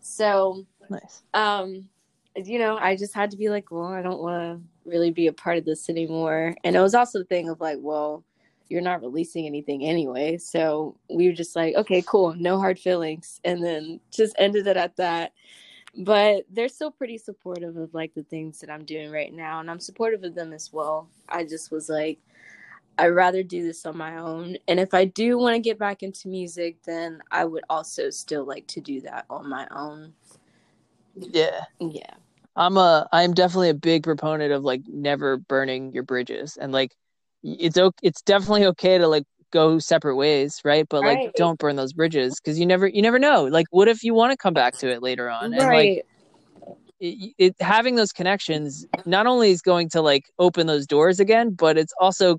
[0.01, 1.23] So, Nice.
[1.35, 1.89] um,
[2.35, 5.29] you know, I just had to be like, well, I don't want to really be
[5.29, 6.57] a part of this anymore.
[6.64, 8.25] And it was also the thing of like, well,
[8.73, 10.39] you're not releasing anything anyway.
[10.39, 13.41] So we were just like, okay, cool, no hard feelings.
[13.45, 15.33] And then just ended it at that
[15.97, 19.70] but they're still pretty supportive of like the things that I'm doing right now and
[19.70, 21.09] I'm supportive of them as well.
[21.29, 22.18] I just was like
[22.99, 26.03] I'd rather do this on my own and if I do want to get back
[26.03, 30.14] into music then I would also still like to do that on my own.
[31.14, 31.64] Yeah.
[31.79, 32.14] Yeah.
[32.57, 36.95] I'm a I'm definitely a big proponent of like never burning your bridges and like
[37.43, 40.86] it's okay it's definitely okay to like go separate ways, right?
[40.88, 41.34] But like Right.
[41.36, 43.45] don't burn those bridges because you never you never know.
[43.45, 46.03] Like what if you want to come back to it later on and like Right.
[47.01, 51.51] it, it having those connections not only is going to like open those doors again,
[51.51, 52.38] but it's also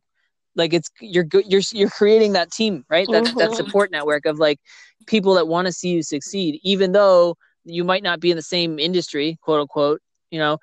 [0.55, 3.09] like it's you're you're you're creating that team, right?
[3.11, 3.55] That that Mhm.
[3.55, 4.59] support network of like
[5.07, 7.35] people that want to see you succeed, even though
[7.65, 10.01] you might not be in the same industry, quote unquote,
[10.31, 10.57] you know,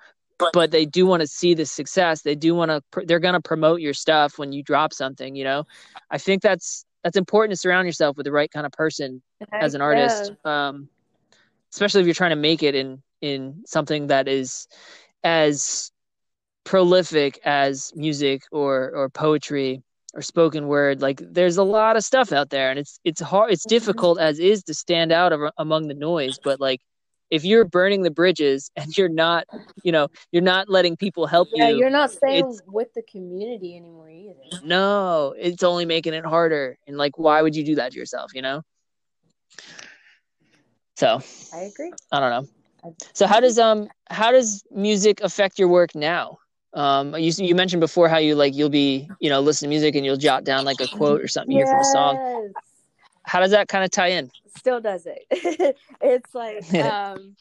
[0.52, 2.22] but they do want to see the success.
[2.22, 3.04] They do want to.
[3.04, 5.34] They're going to promote your stuff when you drop something.
[5.34, 5.64] You know,
[6.10, 9.22] I think that's that's important to surround yourself with the right kind of person
[9.52, 10.88] as an artist um
[11.72, 14.66] especially if you're trying to make it in in something that is
[15.24, 15.90] as
[16.64, 19.82] prolific as music or or poetry
[20.14, 23.52] or spoken word like there's a lot of stuff out there and it's it's hard
[23.52, 26.80] it's difficult as is to stand out among the noise but like
[27.30, 29.44] if you're burning the bridges and you're not
[29.82, 33.76] you know you're not letting people help Yeah, you you're not staying with the community
[33.76, 34.34] anymore either.
[34.62, 38.32] no it's only making it harder and like why would you do that to yourself
[38.34, 38.62] you know
[40.96, 41.20] so
[41.52, 41.92] I agree.
[42.12, 42.94] I don't know.
[43.14, 46.38] So how does um how does music affect your work now?
[46.72, 49.94] Um, you you mentioned before how you like you'll be you know listen to music
[49.94, 52.18] and you'll jot down like a quote or something you hear from a song.
[53.30, 54.28] How does that kind of tie in?
[54.56, 55.24] still does it.
[56.00, 57.36] it's like um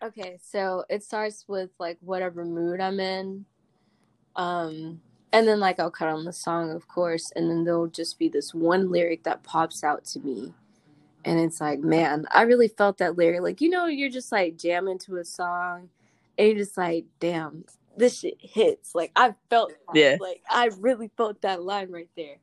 [0.00, 3.44] okay, so it starts with like whatever mood I'm in.
[4.36, 5.00] Um
[5.32, 8.28] and then like I'll cut on the song of course and then there'll just be
[8.28, 10.54] this one lyric that pops out to me.
[11.24, 13.42] And it's like, man, I really felt that lyric.
[13.42, 15.88] Like, you know, you're just like jamming to a song
[16.38, 17.64] and you're just like, damn,
[17.96, 18.94] this shit hits.
[18.94, 19.98] Like I felt that.
[19.98, 20.16] Yeah.
[20.20, 22.36] Like I really felt that line right there.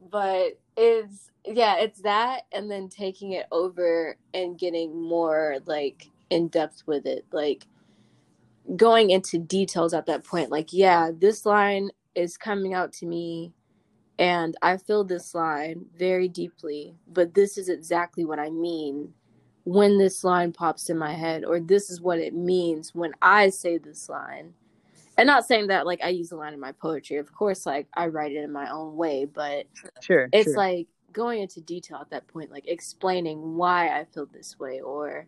[0.00, 6.48] But it's yeah, it's that and then taking it over and getting more like in
[6.48, 7.24] depth with it.
[7.32, 7.66] Like
[8.74, 10.50] going into details at that point.
[10.50, 13.52] Like, yeah, this line is coming out to me
[14.18, 19.12] and I feel this line very deeply, but this is exactly what I mean
[19.64, 23.50] when this line pops in my head, or this is what it means when I
[23.50, 24.54] say this line.
[25.18, 27.16] And not saying that like I use the line in my poetry.
[27.16, 29.66] Of course, like I write it in my own way, but
[30.00, 30.28] Sure.
[30.32, 30.56] it's sure.
[30.56, 35.26] like going into detail at that point, like explaining why I feel this way or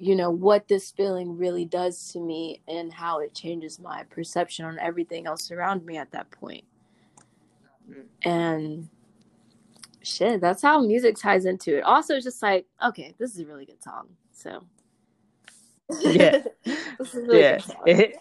[0.00, 4.64] you know what this feeling really does to me and how it changes my perception
[4.64, 6.64] on everything else around me at that point.
[8.22, 8.88] And
[10.02, 11.82] shit, that's how music ties into it.
[11.82, 14.08] Also, it's just like, okay, this is a really good song.
[14.32, 14.64] So
[16.00, 16.42] Yeah.
[16.64, 17.58] this is a really yeah.
[17.86, 18.16] It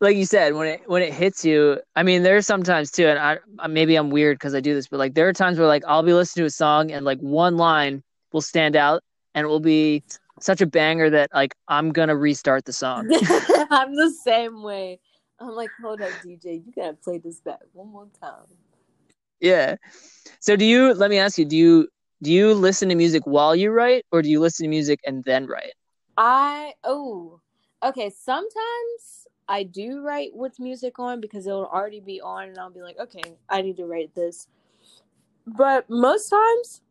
[0.00, 1.80] like you said when it when it hits you.
[1.96, 4.88] I mean, there's sometimes too, and I I- maybe I'm weird because I do this,
[4.88, 7.18] but like there are times where like I'll be listening to a song and like
[7.20, 8.02] one line
[8.32, 9.02] will stand out
[9.34, 10.02] and it will be
[10.40, 13.08] such a banger that like I'm gonna restart the song.
[13.70, 15.00] I'm the same way.
[15.40, 18.46] I'm like, hold up, DJ, you gotta play this back one more time.
[19.40, 19.76] Yeah.
[20.40, 21.88] So do you let me ask you, do you
[22.22, 25.22] do you listen to music while you write or do you listen to music and
[25.24, 25.72] then write?
[26.18, 27.40] I oh
[27.82, 28.10] okay.
[28.10, 32.82] Sometimes I do write with music on because it'll already be on, and I'll be
[32.82, 34.48] like, okay, I need to write this.
[35.46, 36.82] But most times,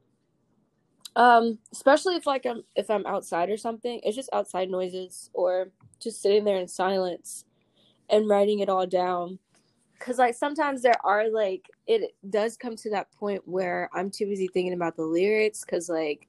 [1.17, 5.71] um, especially if like I'm if I'm outside or something, it's just outside noises or
[5.99, 7.43] just sitting there in silence
[8.09, 9.39] and writing it all down.
[9.99, 14.27] Cause like sometimes there are like it does come to that point where I'm too
[14.27, 16.27] busy thinking about the lyrics because like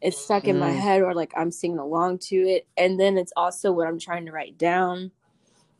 [0.00, 0.80] it's stuck in my Mm.
[0.80, 2.66] head or like I'm singing along to it.
[2.76, 5.12] And then it's also what I'm trying to write down.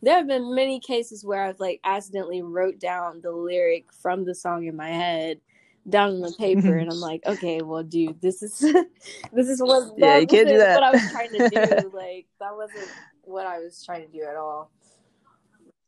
[0.02, 4.34] there have been many cases where I've like accidentally wrote down the lyric from the
[4.34, 5.40] song in my head
[5.88, 8.58] down on the paper and I'm like, okay, well dude, this is
[9.32, 10.74] this is what yeah, you can't do that.
[10.74, 11.90] what I was trying to do.
[11.94, 12.88] like that wasn't
[13.22, 14.70] what I was trying to do at all.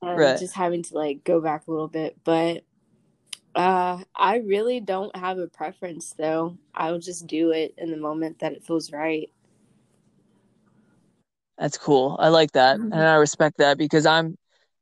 [0.02, 0.38] And right.
[0.38, 2.16] just having to like go back a little bit.
[2.24, 2.64] But
[3.54, 6.56] uh I really don't have a preference though.
[6.74, 9.30] I'll just do it in the moment that it feels right.
[11.58, 12.16] That's cool.
[12.18, 12.78] I like that.
[12.78, 12.92] Mm-hmm.
[12.92, 14.36] And I respect that because I'm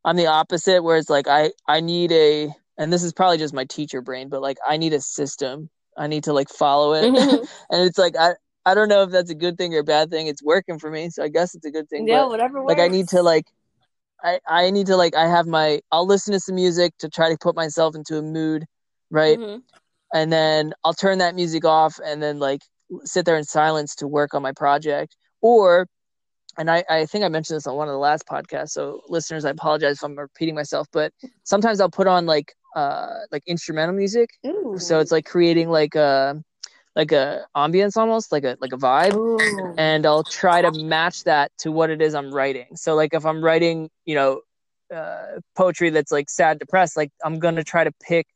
[0.05, 3.53] I'm the opposite where it's like I I need a and this is probably just
[3.53, 5.69] my teacher brain, but like I need a system.
[5.97, 7.13] I need to like follow it.
[7.13, 7.45] Mm-hmm.
[7.71, 10.11] and it's like I I don't know if that's a good thing or a bad
[10.11, 10.27] thing.
[10.27, 12.07] It's working for me, so I guess it's a good thing.
[12.07, 12.63] Yeah, whatever.
[12.63, 12.77] Works.
[12.77, 13.47] Like I need to like
[14.23, 17.31] I I need to like I have my I'll listen to some music to try
[17.31, 18.65] to put myself into a mood,
[19.11, 19.39] right?
[19.39, 19.59] Mm-hmm.
[20.15, 22.63] And then I'll turn that music off and then like
[23.05, 25.17] sit there in silence to work on my project.
[25.43, 25.87] Or
[26.57, 28.71] and I, I think I mentioned this on one of the last podcasts.
[28.71, 31.13] So listeners, I apologize if I'm repeating myself, but
[31.45, 34.31] sometimes I'll put on like uh like instrumental music.
[34.47, 34.77] Ooh.
[34.79, 36.43] So it's like creating like a
[36.99, 39.75] like a ambience almost like a like a vibe Ooh.
[39.79, 42.67] and I'll try to match that to what it is I'm writing.
[42.75, 44.41] So like if I'm writing, you know,
[44.95, 48.27] uh, poetry that's like sad depressed, like I'm going to try to pick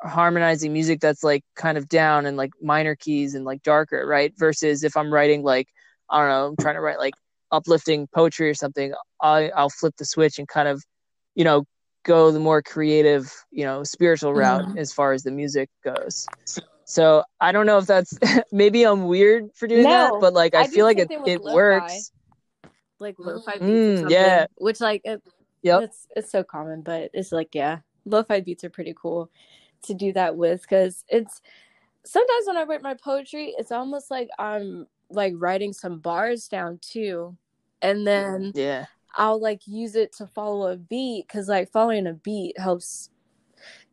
[0.00, 4.32] harmonizing music that's like kind of down and like minor keys and like darker, right?
[4.38, 5.66] Versus if I'm writing like
[6.08, 7.14] I don't know, I'm trying to write like
[7.50, 10.84] uplifting poetry or something, I, I'll flip the switch and kind of,
[11.34, 11.64] you know,
[12.04, 14.78] go the more creative, you know, spiritual route mm-hmm.
[14.78, 16.28] as far as the music goes.
[16.84, 18.18] So I don't know if that's
[18.52, 21.42] maybe I'm weird for doing no, that, but like I, I feel like it, it
[21.42, 22.12] works.
[22.98, 24.46] Like lo-fi beats mm, yeah.
[24.58, 25.22] Which like it,
[25.62, 25.82] yep.
[25.82, 29.30] it's it's so common, but it's like yeah, lo-fi beats are pretty cool
[29.84, 31.40] to do that with because it's
[32.04, 36.78] sometimes when I write my poetry, it's almost like I'm like writing some bars down
[36.80, 37.36] too
[37.82, 42.14] and then yeah i'll like use it to follow a beat because like following a
[42.14, 43.10] beat helps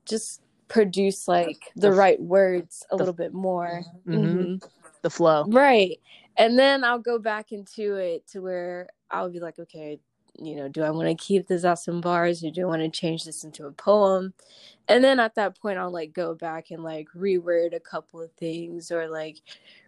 [0.06, 4.14] just produce like the, right words a the, little bit more mm-hmm.
[4.14, 4.68] Mm-hmm.
[5.02, 6.00] the flow right
[6.38, 10.00] and then i'll go back into it to where i'll be like okay
[10.38, 12.82] you know do i want to keep this out some bars or do i want
[12.82, 14.34] to change this into a poem
[14.88, 18.32] and then at that point i'll like go back and like reword a couple of
[18.34, 19.38] things or like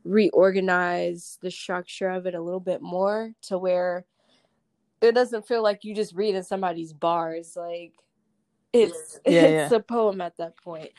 [0.04, 4.04] reorganize the structure of it a little bit more to where
[5.00, 7.94] it doesn't feel like you just read in somebody's bars like
[8.74, 9.78] it's yeah, it's yeah.
[9.78, 10.92] a poem at that point.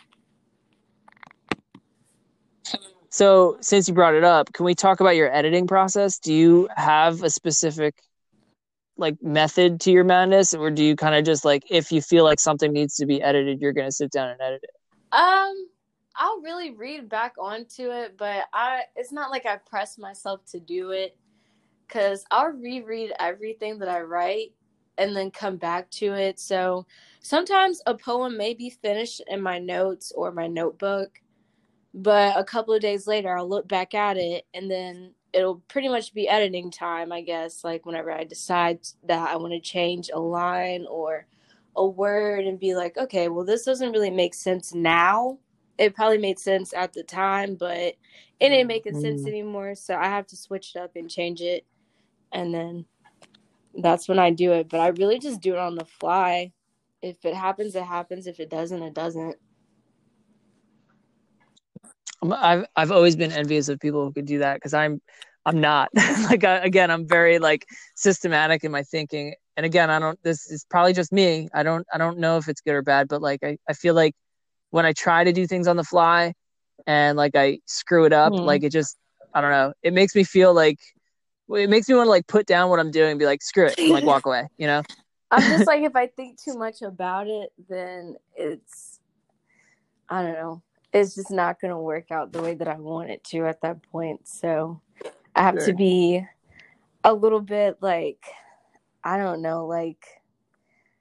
[3.11, 6.19] So since you brought it up can we talk about your editing process?
[6.19, 7.95] Do you have a specific
[8.97, 12.25] like method to your madness or do you kind of just like if you feel
[12.25, 14.71] like something needs to be edited you're going to sit down and edit it?
[15.13, 15.69] Um
[16.15, 20.61] i'll really read back onto it but i it's not like i press myself to
[20.61, 21.17] do it
[21.87, 24.53] because i'll reread everything that i write
[24.99, 26.87] and then come back to it so
[27.21, 31.21] sometimes a poem may be finished in my notes or my notebook
[31.95, 35.89] but a couple of days later i'll look back at it and then it'll pretty
[35.89, 37.65] much be editing time, I guess.
[37.65, 41.27] Like whenever I decide that I want to change a line or
[41.77, 45.39] a word and be like, okay, well, this doesn't really make sense now.
[45.79, 47.97] It probably made sense at the time, but it
[48.41, 49.03] ain't making mm-hmm.
[49.03, 49.75] sense anymore.
[49.75, 51.65] So I have to switch it up and change it.
[52.33, 52.85] And then
[53.75, 54.69] that's when I do it.
[54.69, 56.53] But I really just do it on the fly.
[57.01, 58.27] If it happens, it happens.
[58.27, 59.37] If it doesn't, it doesn't.
[62.31, 65.01] I've I've always been envious of people who could do that because I'm
[65.45, 65.91] I'm not
[66.25, 67.67] like I, again I'm very like
[67.97, 71.87] systematic in my thinking and again I don't this is probably just me I don't
[71.93, 74.15] I don't know if it's good or bad but like I, I feel like
[74.71, 76.35] when I try to do things on the fly
[76.87, 78.45] and like I screw it up mm.
[78.45, 78.97] like it just
[79.35, 80.79] I don't know it makes me feel like
[81.55, 83.67] it makes me want to like put down what I'm doing and be like screw
[83.67, 84.83] it and like walk away you know
[85.31, 89.01] I'm just like if I think too much about it then it's
[90.09, 93.11] I don't know it's just not going to work out the way that I want
[93.11, 94.29] it to at that point.
[94.29, 94.81] So
[95.35, 95.67] I have sure.
[95.67, 96.27] to be
[97.05, 98.23] a little bit like,
[99.03, 100.05] I don't know, like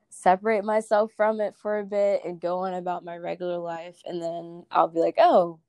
[0.10, 4.02] separate myself from it for a bit and go on about my regular life.
[4.06, 5.60] And then I'll be like, oh,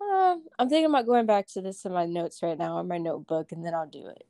[0.00, 2.98] uh, I'm thinking about going back to this in my notes right now or my
[2.98, 4.26] notebook, and then I'll do it.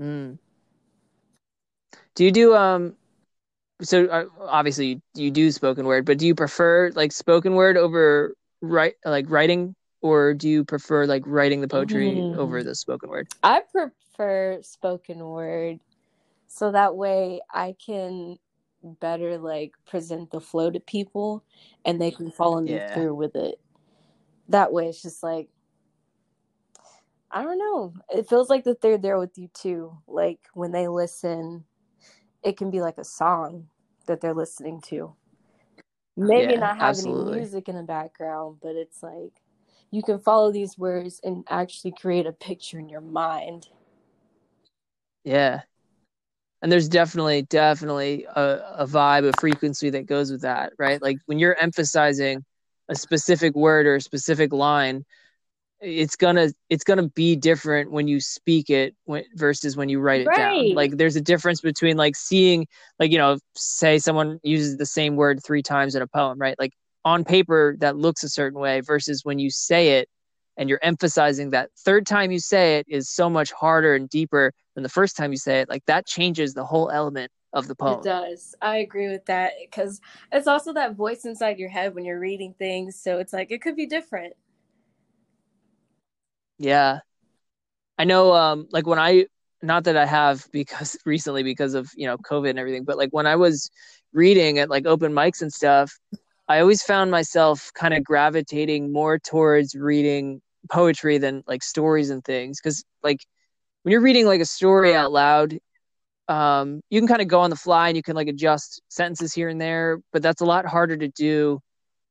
[0.00, 0.38] Mm.
[2.14, 2.96] Do you do um
[3.82, 7.76] so uh, obviously you, you do spoken word, but do you prefer like spoken word
[7.76, 12.36] over write like writing, or do you prefer like writing the poetry mm.
[12.36, 13.28] over the spoken word?
[13.42, 15.80] I prefer spoken word,
[16.46, 18.38] so that way I can
[18.82, 21.44] better like present the flow to people,
[21.84, 22.94] and they can follow me yeah.
[22.94, 23.60] through with it.
[24.50, 25.48] That way, it's just like
[27.30, 27.94] I don't know.
[28.10, 29.98] It feels like that they're there with you too.
[30.08, 31.64] Like when they listen
[32.42, 33.68] it can be like a song
[34.06, 35.14] that they're listening to.
[36.16, 37.32] Maybe Yeah, not have absolutely.
[37.32, 39.42] any music in the background, but it's like
[39.90, 43.68] you can follow these words and actually create a picture in your mind.
[45.24, 45.62] Yeah.
[46.62, 51.00] And there's definitely, definitely a, a vibe, a frequency that goes with that, right?
[51.00, 52.44] Like when you're emphasizing
[52.90, 55.04] a specific word or a specific line,
[55.80, 60.20] it's gonna it's gonna be different when you speak it when, versus when you write
[60.20, 60.36] it Right.
[60.36, 60.74] down.
[60.74, 62.66] Like there's a difference between like seeing,
[62.98, 66.56] like you know, say someone uses the same word three times in a poem, right?
[66.58, 66.74] Like
[67.04, 70.08] on paper that looks a certain way versus when you say it
[70.58, 74.52] and you're emphasizing that third time you say it is so much harder and deeper
[74.74, 75.70] than the first time you say it.
[75.70, 77.98] Like that changes the whole element of the poem.
[77.98, 78.54] It does.
[78.62, 80.00] I agree with that because
[80.32, 83.00] it's also that voice inside your head when you're reading things.
[83.00, 84.34] So it's like it could be different.
[86.58, 87.00] Yeah.
[87.98, 89.26] I know um like when I
[89.62, 93.10] not that I have because recently because of, you know, COVID and everything, but like
[93.12, 93.70] when I was
[94.12, 95.92] reading at like open mics and stuff,
[96.48, 100.40] I always found myself kind of gravitating more towards reading
[100.70, 103.24] poetry than like stories and things cuz like
[103.82, 105.58] when you're reading like a story out loud,
[106.30, 109.34] um you can kind of go on the fly and you can like adjust sentences
[109.34, 111.60] here and there, but that's a lot harder to do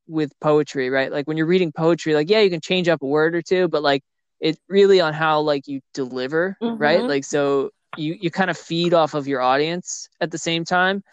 [0.07, 1.11] with poetry, right?
[1.11, 3.67] Like when you're reading poetry, like yeah, you can change up a word or two,
[3.69, 4.03] but like
[4.41, 6.99] it's really on how like you deliver, right?
[7.01, 7.09] Mhm.
[7.09, 11.03] Like so you you kind of feed off of your audience at the same time.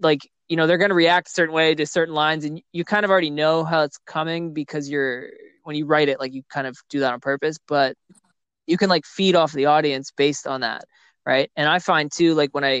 [0.00, 2.84] Like, you know, they're going to react a certain way to certain lines and you
[2.84, 5.28] kind of already know how it's coming because you're
[5.64, 7.94] when you write it like you kind of do that on purpose, but
[8.66, 10.84] you can like feed off the audience based on that,
[11.28, 11.50] right?
[11.56, 12.80] And I find too like when I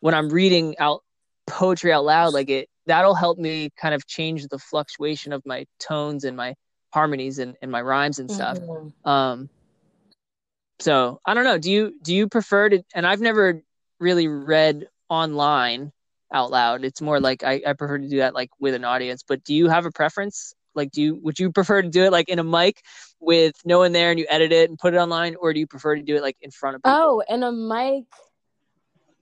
[0.00, 1.02] when I'm reading out
[1.46, 5.64] poetry out loud like it that'll help me kind of change the fluctuation of my
[5.78, 6.54] tones and my
[6.92, 8.92] harmonies and, and my rhymes and stuff Mhm.
[9.04, 9.48] um
[10.80, 13.62] so i don't know do you do you prefer to and i've never
[14.00, 15.92] really read online
[16.32, 19.22] out loud it's more like I, I prefer to do that like with an audience
[19.26, 22.12] but do you have a preference like do you would you prefer to do it
[22.12, 22.82] like in a mic
[23.18, 25.66] with no one there and you edit it and put it online or do you
[25.66, 28.04] prefer to do it like in front of people Oh, in a mic,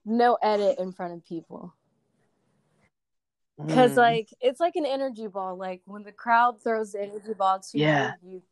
[0.04, 1.72] no edit in front of people.
[3.64, 3.96] Because Mm.
[3.98, 5.56] like it's like an energy ball.
[5.56, 8.12] Like when the crowd throws the energy ball to Yeah.
[8.22, 8.42] you, you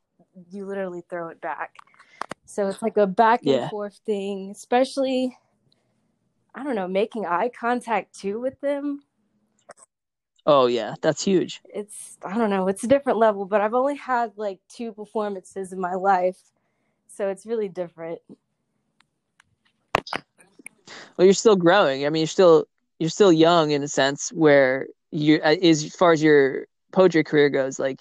[0.50, 1.74] you literally throw it back.
[2.46, 3.68] So it's like a back and Yeah.
[3.68, 5.36] forth thing, especially
[6.54, 9.02] I don't know, making eye contact too with them.
[10.46, 13.96] Oh yeah that's huge It's I don't know, it's a different level, but I've only
[13.96, 16.38] had like two performances in my life.
[17.08, 18.20] So it's really different.
[21.16, 22.64] well you're still growing i mean you're still
[22.98, 27.48] you're still young in a sense where you uh, as far as your poetry career
[27.48, 28.00] goes like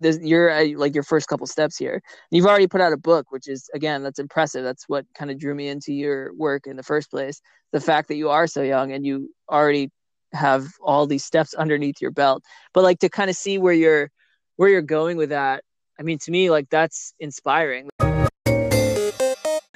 [0.00, 3.32] there's you're at, like your first couple steps here you've already put out a book
[3.32, 6.76] which is again that's impressive that's what kind of drew me into your work in
[6.76, 7.40] the first place
[7.72, 9.90] the fact that you are so young and you already
[10.32, 12.42] have all these steps underneath your belt
[12.74, 14.10] but like to kind of see where you're
[14.56, 15.64] where you're going with that
[15.98, 17.88] i mean to me like that's inspiring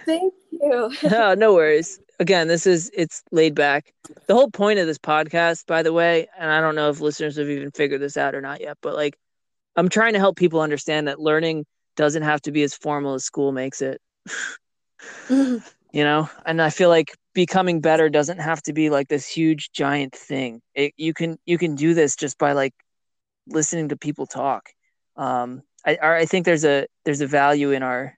[0.04, 0.92] Thank you.
[1.10, 2.00] no, no worries.
[2.18, 3.92] Again, this is it's laid back.
[4.26, 7.36] The whole point of this podcast, by the way, and I don't know if listeners
[7.36, 9.16] have even figured this out or not yet, but like
[9.76, 13.24] I'm trying to help people understand that learning doesn't have to be as formal as
[13.24, 14.00] school makes it.
[15.30, 15.60] you
[15.94, 16.28] know?
[16.46, 20.60] And I feel like becoming better doesn't have to be like this huge giant thing.
[20.74, 22.74] It, you can you can do this just by like
[23.48, 24.70] listening to people talk.
[25.16, 28.16] Um I I think there's a there's a value in our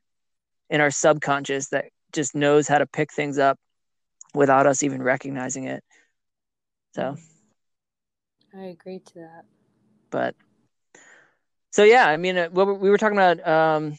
[0.71, 3.59] in our subconscious that just knows how to pick things up
[4.35, 5.83] without us even recognizing it.
[6.95, 7.17] So,
[8.55, 9.45] I agree to that.
[10.11, 10.35] but
[11.73, 13.99] so yeah, I mean, uh, what we- we were talking about um,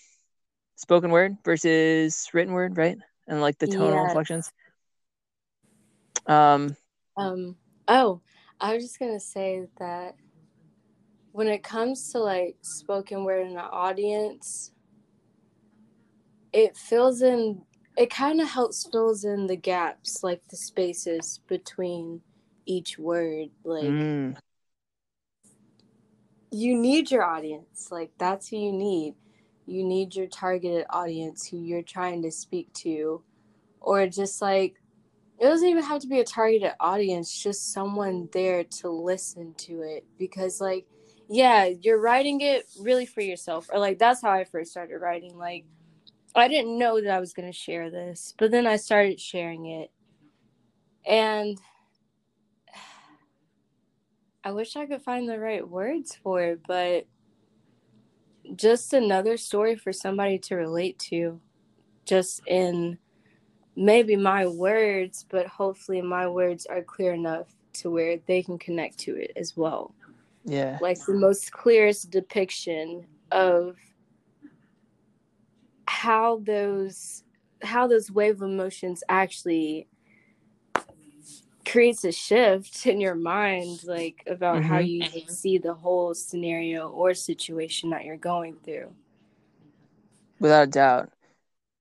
[0.76, 2.98] spoken word versus written word, right?
[3.28, 4.04] And like the tonal Yes.
[4.04, 4.52] inflections.
[6.28, 6.76] Um,
[7.18, 7.56] Um,
[7.88, 8.22] oh,
[8.60, 10.16] I was just gonna say that
[11.32, 14.72] when it comes to like spoken word in an audience,
[16.54, 17.62] it fills in.
[17.98, 22.22] It kind of helps fills in the gaps, like the spaces between
[22.66, 23.50] each word.
[23.64, 24.36] Like mm,
[26.52, 27.90] you need your audience.
[27.92, 29.16] Like that's who you need.
[29.66, 33.24] You need your targeted audience who you're trying to speak to,
[33.82, 34.76] or just like
[35.40, 39.82] it doesn't even have to be a targeted audience, just someone there to listen to
[39.82, 40.06] it.
[40.18, 40.86] Because like,
[41.28, 45.38] yeah, you're writing it really for yourself, or like that's how I first started writing.
[45.38, 45.66] Like,
[46.36, 49.92] I didn't know that I was gonna share this, but then I started sharing it,
[51.06, 51.58] and
[54.44, 57.08] I wish I could find the right words for it, but
[58.56, 61.42] just another story for somebody to relate to,
[62.06, 63.00] just in
[63.76, 68.98] maybe my words, but hopefully my words are clear enough to where they can connect
[69.00, 69.94] to it as well.
[70.46, 70.78] Yeah.
[70.82, 73.76] Like the most clearest depiction of
[75.88, 77.24] how those
[77.62, 79.88] how those wave emotions actually
[81.66, 84.68] creates a shift in your mind like about mm-hmm.
[84.68, 88.94] how you see the whole scenario or situation that you're going through
[90.40, 91.12] without a doubt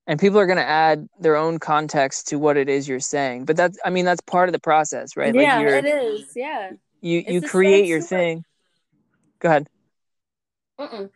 [0.07, 3.45] and people are going to add their own context to what it is you're saying.
[3.45, 5.35] But that's i mean that's part of the process right?
[5.35, 6.33] Yeah like it is.
[6.35, 6.73] Yeah.
[7.01, 8.45] You it's you create your thing.
[9.39, 9.69] Go ahead.
[10.79, 11.11] Mm-mm.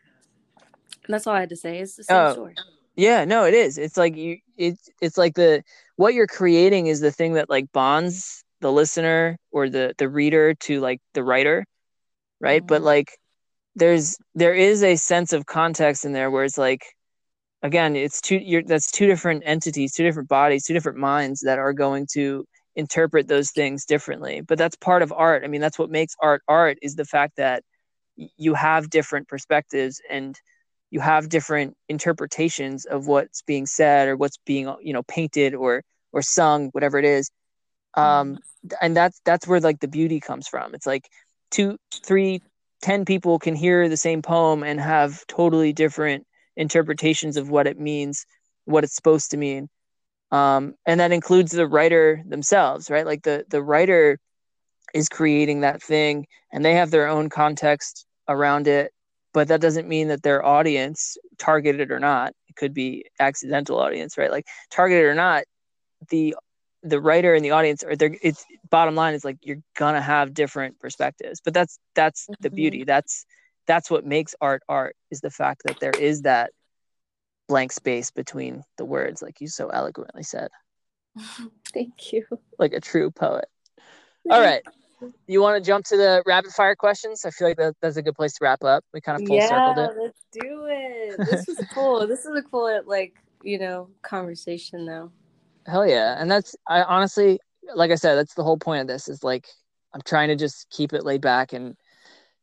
[1.08, 1.78] that's all i had to say.
[1.78, 2.32] It's the same oh.
[2.32, 2.54] story.
[2.96, 3.78] Yeah no it is.
[3.78, 5.62] It's like you it's it's like the
[5.96, 10.54] what you're creating is the thing that like bonds the listener or the the reader
[10.54, 11.64] to like the writer
[12.40, 12.60] right?
[12.60, 12.66] Mm-hmm.
[12.66, 13.18] but like
[13.74, 16.82] there's there is a sense of context in there where it's like
[17.62, 21.58] again it's two you're that's two different entities two different bodies two different minds that
[21.58, 22.44] are going to
[22.78, 24.40] interpret those things differently.
[24.40, 25.42] But that's part of art.
[25.44, 27.64] I mean that's what makes art art is the fact that
[28.16, 30.38] you have different perspectives and
[30.90, 35.82] you have different interpretations of what's being said or what's being you know painted or
[36.12, 37.30] or sung whatever it is.
[37.94, 38.74] Um mm-hmm.
[38.80, 40.72] and that's that's where like the beauty comes from.
[40.72, 41.08] It's like
[41.50, 42.42] two three
[42.80, 46.27] ten people can hear the same poem and have totally different
[46.58, 48.26] interpretations of what it means
[48.64, 49.68] what it's supposed to mean.
[50.30, 53.06] Um and that includes the writer themselves right?
[53.06, 54.18] Like the the writer
[54.92, 58.92] is creating that thing and they have their own context around it
[59.32, 64.18] but that doesn't mean that their audience targeted or not it could be accidental audience
[64.18, 64.30] right?
[64.30, 65.44] Like targeted or not
[66.10, 66.34] the
[66.82, 70.34] the writer and the audience or they're it's bottom line is like you're gonna have
[70.34, 72.34] different perspectives but that's that's mm-hmm.
[72.42, 72.84] the beauty.
[72.84, 73.24] That's
[73.68, 76.50] that's what makes art art is the fact that there is that
[77.46, 80.48] blank space between the words like you so eloquently said.
[81.72, 82.26] Thank you.
[82.58, 83.46] Like a true poet.
[84.28, 84.62] All right.
[85.28, 87.24] You want to jump to the rapid fire questions?
[87.24, 88.84] I feel like that, that's a good place to wrap up.
[88.92, 90.02] We kind of full yeah, circled it.
[90.02, 91.16] let's do it.
[91.18, 92.06] This was cool.
[92.08, 95.12] This is a cool like you know conversation though.
[95.66, 96.20] Hell yeah.
[96.20, 97.38] And that's I honestly
[97.74, 99.46] like I said, that's the whole point of this is like
[99.94, 101.76] I'm trying to just keep it laid back and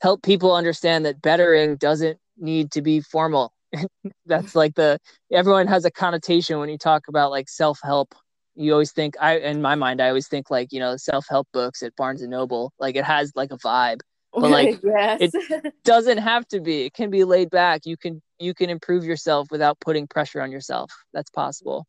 [0.02, 3.54] help people understand that bettering doesn't need to be formal.
[4.26, 5.00] that's like the
[5.32, 8.14] everyone has a connotation when you talk about like self-help.
[8.56, 11.84] You always think I in my mind I always think like, you know, self-help books
[11.84, 14.00] at Barnes and Noble, like it has like a vibe.
[14.34, 15.34] But like yes.
[15.34, 16.86] it doesn't have to be.
[16.86, 17.86] It can be laid back.
[17.86, 20.91] You can you can improve yourself without putting pressure on yourself.
[21.14, 21.86] That's possible.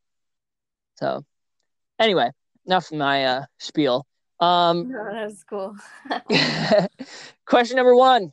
[0.98, 1.24] So,
[1.98, 2.30] anyway,
[2.66, 4.06] enough of my uh, spiel.
[4.40, 5.76] Um, no, that was cool.
[7.46, 8.32] question number one: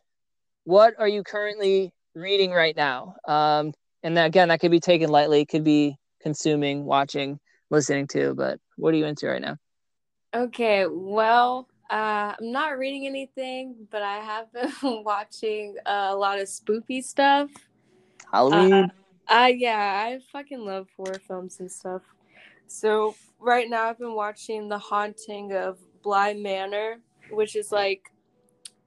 [0.63, 3.15] What are you currently reading right now?
[3.27, 3.73] Um,
[4.03, 5.41] and that, again, that could be taken lightly.
[5.41, 7.39] It could be consuming, watching,
[7.69, 8.33] listening to.
[8.33, 9.57] But what are you into right now?
[10.35, 16.39] Okay, well, uh, I'm not reading anything, but I have been watching uh, a lot
[16.39, 17.49] of spoopy stuff.
[18.31, 18.73] Halloween.
[19.29, 22.01] Uh, uh, yeah, I fucking love horror films and stuff.
[22.67, 26.99] So right now I've been watching The Haunting of Bly Manor,
[27.31, 28.11] which is like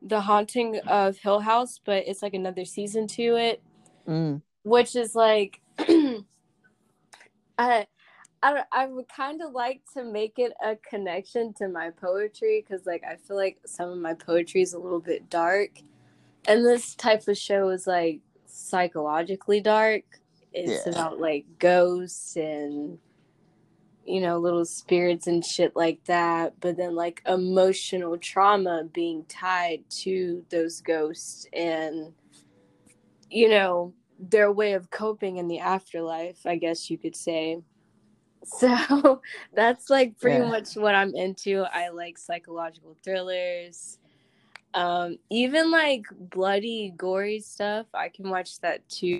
[0.02, 3.62] The Haunting of Hill House, but it's like another season to it.
[4.06, 4.42] Mm.
[4.62, 5.60] Which is like
[7.58, 7.86] I
[8.42, 12.86] I, I would kind of like to make it a connection to my poetry because
[12.86, 15.70] like I feel like some of my poetry is a little bit dark
[16.46, 20.04] and this type of show is like psychologically dark
[20.52, 20.92] it's yeah.
[20.92, 22.98] about like ghosts and
[24.06, 29.82] you know, little spirits and shit like that, but then like emotional trauma being tied
[29.90, 32.12] to those ghosts and,
[33.30, 37.60] you know, their way of coping in the afterlife, I guess you could say.
[38.44, 39.22] So
[39.54, 40.48] that's like pretty yeah.
[40.48, 41.64] much what I'm into.
[41.64, 43.98] I like psychological thrillers.
[44.72, 49.18] Um, even like bloody, gory stuff, I can watch that too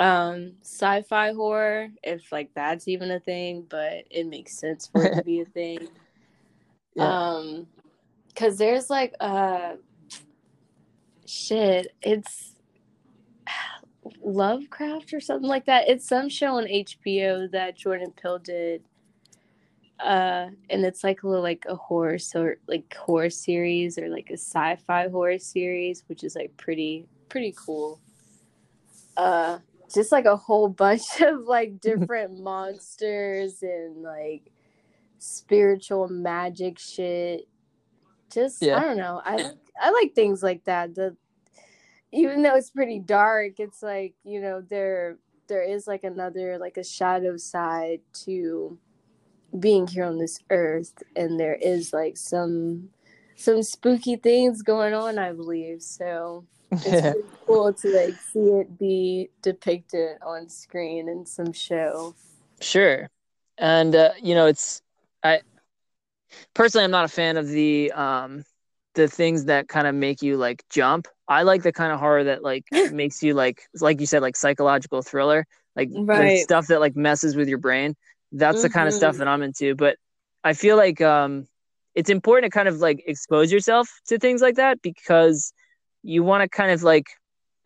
[0.00, 5.14] um sci-fi horror if like that's even a thing but it makes sense for it
[5.14, 5.88] to be a thing.
[6.94, 7.28] Yeah.
[7.28, 7.66] um
[8.28, 9.74] because there's like uh
[11.26, 12.56] shit it's
[14.24, 15.88] lovecraft or something like that.
[15.88, 18.82] It's some show on hbo that Jordan Peele did
[20.02, 24.30] uh and it's like a little like a horror so like horror series or like
[24.30, 28.00] a sci-fi horror series which is like pretty pretty cool.
[29.18, 29.58] Uh
[29.92, 32.00] just like a whole bunch of like mm-hmm.
[32.00, 34.50] different monsters and like
[35.18, 37.48] spiritual magic shit.
[38.32, 38.78] Just yeah.
[38.78, 39.20] I don't know.
[39.24, 40.94] I I like things like that.
[40.94, 41.16] The
[42.12, 45.16] even though it's pretty dark, it's like, you know, they're
[45.50, 48.78] there is like another like a shadow side to
[49.58, 52.88] being here on this earth and there is like some
[53.34, 56.44] some spooky things going on i believe so
[56.84, 62.14] it's really cool to like see it be depicted on screen in some show
[62.60, 63.08] Sure.
[63.58, 64.82] And uh, you know, it's
[65.22, 65.40] I
[66.54, 68.44] personally I'm not a fan of the um
[68.94, 71.06] the things that kind of make you like jump.
[71.28, 74.36] I like the kind of horror that like makes you like like you said like
[74.36, 75.46] psychological thriller,
[75.76, 76.38] like Right.
[76.38, 77.94] stuff that like messes with your brain.
[78.32, 79.18] That's the kind of stuff Mhm.
[79.18, 79.96] that I'm into, but
[80.44, 81.46] I feel like um
[81.94, 85.52] it's important to kind of like expose yourself to things like that because
[86.02, 87.06] you want to kind of like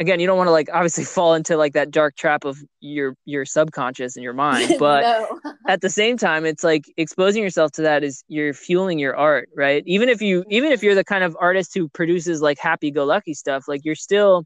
[0.01, 3.14] again, you don't want to like obviously fall into like that dark trap of your
[3.24, 5.28] your subconscious and your mind, but
[5.68, 9.49] at the same time it's like exposing yourself to that is you're fueling your art
[9.57, 9.82] right?
[9.87, 13.05] Even if you even if you're the kind of artist who produces like happy go
[13.05, 14.45] lucky stuff like you're still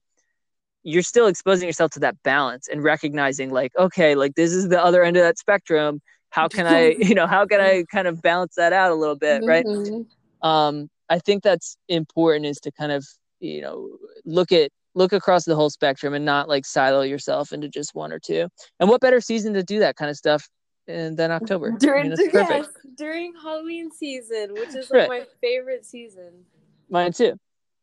[0.85, 4.83] you're still exposing yourself to that balance and recognizing like okay like this is the
[4.83, 6.01] other end of that spectrum.
[6.31, 9.17] How can i you know how can i kind of balance that out a little
[9.17, 9.65] bit right?
[9.65, 10.07] Mhm.
[10.43, 13.07] um i think that's important is to kind of
[13.41, 13.91] you know
[14.25, 18.13] look at look across the whole spectrum and not like silo yourself into just one
[18.13, 18.49] or two.
[18.81, 20.49] And what better season to do that kind of stuff
[20.89, 21.73] and than october?
[21.73, 22.35] I during mean, perfect.
[22.35, 22.67] yes,
[22.97, 25.09] during halloween season which is Right.
[25.09, 26.45] my favorite season.
[26.91, 27.39] Mine too.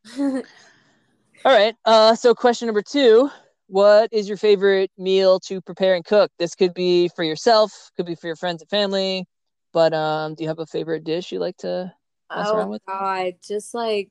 [0.18, 0.43] All
[1.45, 3.30] right uh so question number two
[3.68, 6.32] what is your favorite meal to prepare and cook?
[6.38, 9.26] This could be for yourself could be for your friends and family
[9.74, 11.91] but um do you have a favorite dish you like to
[12.36, 12.82] mess oh around with?
[12.88, 14.10] god just like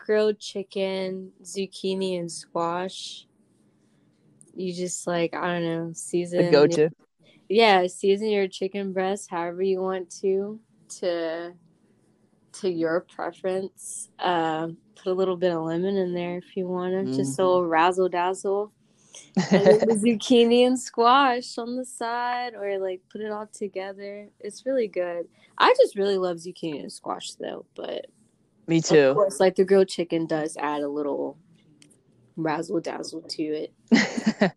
[0.00, 3.26] grilled chicken zucchini and squash.
[4.54, 6.90] You just like i don't know season the go-to?
[7.48, 10.58] Yeah season your chicken breast however you want to
[11.00, 11.52] to
[12.54, 14.08] to your preference.
[14.18, 17.46] Uh put a little bit of lemon in there if you want to just a
[17.46, 18.72] little razzle dazzle.
[19.36, 24.28] And the zucchini and squash on the side or like put it all together.
[24.40, 25.26] It's really good.
[25.58, 28.06] I just really love zucchini and squash though but
[28.70, 28.98] me too.
[28.98, 31.36] of course like the grilled chicken does add a little
[32.36, 33.72] razzle dazzle to it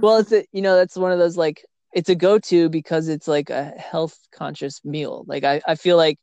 [0.00, 3.28] well it's a, you know that's one of those like it's a go-to because it's
[3.28, 6.18] like a health conscious meal like i, I feel like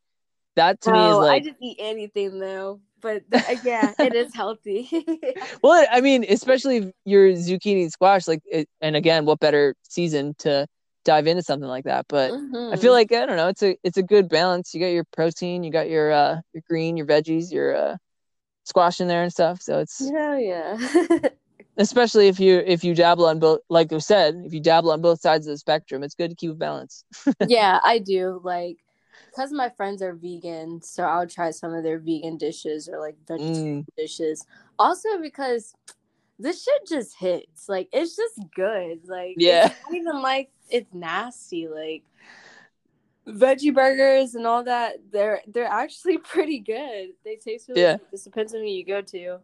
[0.56, 2.80] that to me is like I just eat anything though.
[3.02, 4.90] But th- uh, yeah, it is healthy.
[5.62, 9.76] well i mean especially if your zucchini and squash like it, and again what better
[9.84, 10.66] season to
[11.06, 12.82] dive into something like that but i Mhm.
[12.82, 15.64] feel like i don't know it's a it's a good balance you got your protein
[15.64, 17.96] you got your uh your green your veggies your uh
[18.66, 20.78] squash in there and stuff so it's Hell yeah.
[21.78, 25.02] especially if you if you dabble on both like we said if you dabble on
[25.02, 27.04] both sides of the spectrum it's good to keep a balance
[27.48, 28.42] yeah, I do.
[28.44, 28.78] Like,
[29.30, 33.16] because my friends are vegan, so I'll try some of their vegan dishes or like
[33.28, 34.46] vegetarian Mm, dishes.
[34.80, 35.74] Also, because
[36.40, 37.68] this shit just hits.
[37.70, 39.08] Like, it's just good.
[39.08, 39.70] Like, Yeah.
[39.84, 41.68] not even like it's nasty.
[41.68, 42.04] Like,
[43.28, 47.10] veggie burgers and all that, they're they're actually pretty good.
[47.24, 47.98] They taste really Yeah.
[47.98, 48.12] good.
[48.12, 49.40] Just depends on who you go to.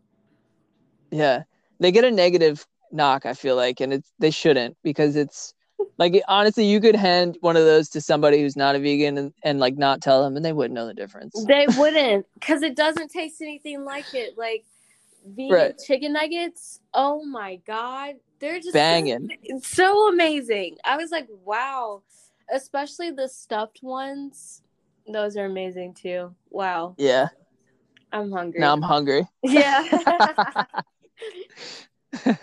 [1.11, 1.43] yeah
[1.79, 5.53] they get a negative knock i feel like and it's they shouldn't because it's
[5.97, 9.33] like honestly you could hand one of those to somebody who's not a vegan and,
[9.43, 12.75] and like not tell them and they wouldn't know the difference They wouldn't, because it
[12.75, 14.37] doesn't taste anything like it.
[14.37, 14.63] Like
[15.25, 15.77] vegan Right.
[15.77, 16.79] chicken nuggets.
[16.93, 19.29] Oh my god, they're just Banging.
[19.43, 20.77] It's so amazing.
[20.83, 22.03] I was like, wow.
[22.53, 24.61] Especially the stuffed ones.
[25.07, 26.35] Those are amazing too.
[26.49, 27.27] Wow, yeah
[28.13, 28.59] I'm hungry.
[28.59, 29.87] now i'm hungry yeah.
[32.27, 32.35] all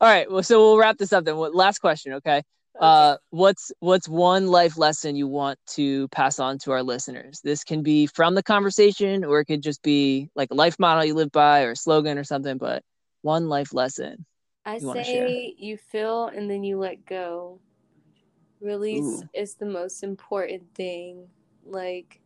[0.00, 2.42] right well so we'll wrap this up then last question okay
[2.80, 7.64] uh what's what's one life lesson you want to pass on to our listeners this
[7.64, 11.14] can be from the conversation or it could just be like a life model you
[11.14, 12.82] live by or a slogan or something but
[13.22, 14.24] one life lesson
[14.64, 17.60] I you say you feel and then you let go.
[18.60, 19.28] Release Ooh.
[19.34, 21.28] is the most important thing.
[21.64, 22.20] Like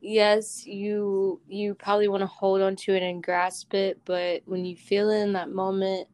[0.00, 4.64] yes, you you probably want to hold on to it and grasp it, but when
[4.64, 6.08] you feel it in that moment,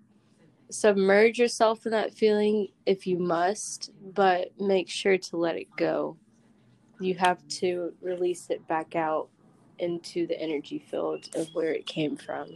[0.71, 6.17] submerge yourself in that feeling if you must, but make sure to let it go.
[7.01, 9.29] You have to release it back out
[9.79, 12.49] into the energy field of where it came from.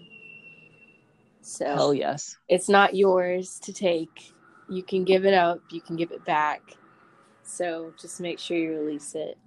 [1.41, 4.33] So hell yes it's not yours to take.
[4.69, 6.61] You can give it up, you can give it back.
[7.43, 9.39] So just make sure you release it.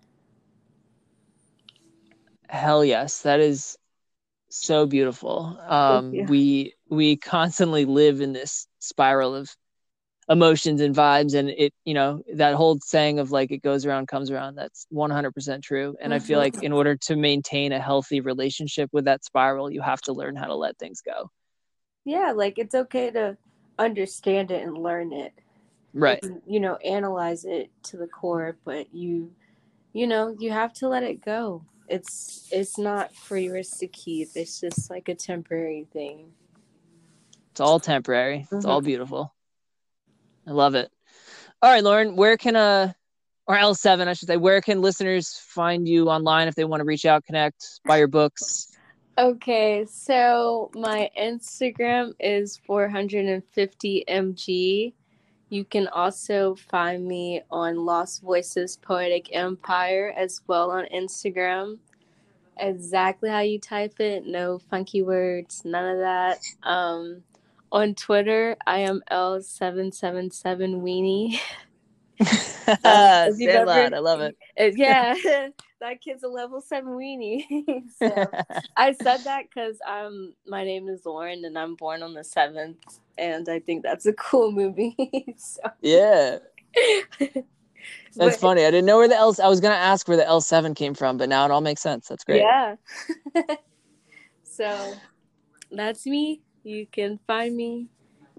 [2.49, 3.77] Hell yes, that is
[4.49, 5.59] so beautiful.
[5.67, 9.55] Um, we we constantly live in this spiral of
[10.29, 14.07] emotions and vibes, and it you know that whole saying of like it goes around
[14.07, 14.55] comes around.
[14.55, 15.95] That's one hundred percent true.
[16.01, 19.81] And I feel like in order to maintain a healthy relationship with that spiral, you
[19.81, 21.31] have to learn how to let things go.
[22.05, 23.37] Yeah, like it's okay to
[23.79, 25.33] understand it and learn it.
[25.93, 29.31] right and, you know analyze it to the core but you
[29.93, 34.29] you know you have to let it go it's it's not for yours to keep.
[34.35, 36.31] It's just like a temporary thing.
[37.51, 38.47] It's all temporary.
[38.51, 38.69] It's Mhm.
[38.69, 39.33] all beautiful.
[40.45, 40.91] I love it.
[41.61, 42.93] All right lauren where can uh
[43.47, 44.37] or l7 i should say.
[44.37, 48.07] Where can listeners find you online if they want to reach out connect buy your
[48.07, 48.67] books?
[49.17, 54.93] Okay so my instagram is 450 mg
[55.49, 61.77] you can also find me on lost voices poetic empire as well on instagram.
[62.59, 64.25] Exactly how you type it.
[64.25, 66.39] No funky words none of that.
[66.63, 67.23] Um
[67.69, 71.39] on twitter i am l777 weenie.
[72.83, 74.35] Uh, if you've Sandlot, i love it.
[74.59, 75.15] Uh, yeah.
[75.79, 77.43] That kid's a level 7 weenie.
[77.97, 78.29] So
[78.75, 82.99] I said that because um my name is Lauren and I'm born on the seventh,
[83.17, 84.95] and I think that's a cool movie.
[85.37, 86.37] so, yeah
[87.19, 87.37] that's
[88.15, 90.75] but, funny i didn't know where the l i was gonna ask where the l7
[90.75, 92.75] came from but now it all makes sense that's great Yeah.
[94.43, 94.93] so
[95.71, 96.41] that's me.
[96.63, 97.87] You can find me.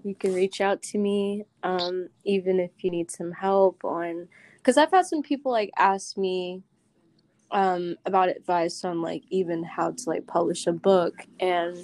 [0.03, 4.27] You can reach out to me, um, even if you need some help on,
[4.57, 6.63] because I've had some people like ask me
[7.51, 11.77] um, about advice on like even how to like publish a book, and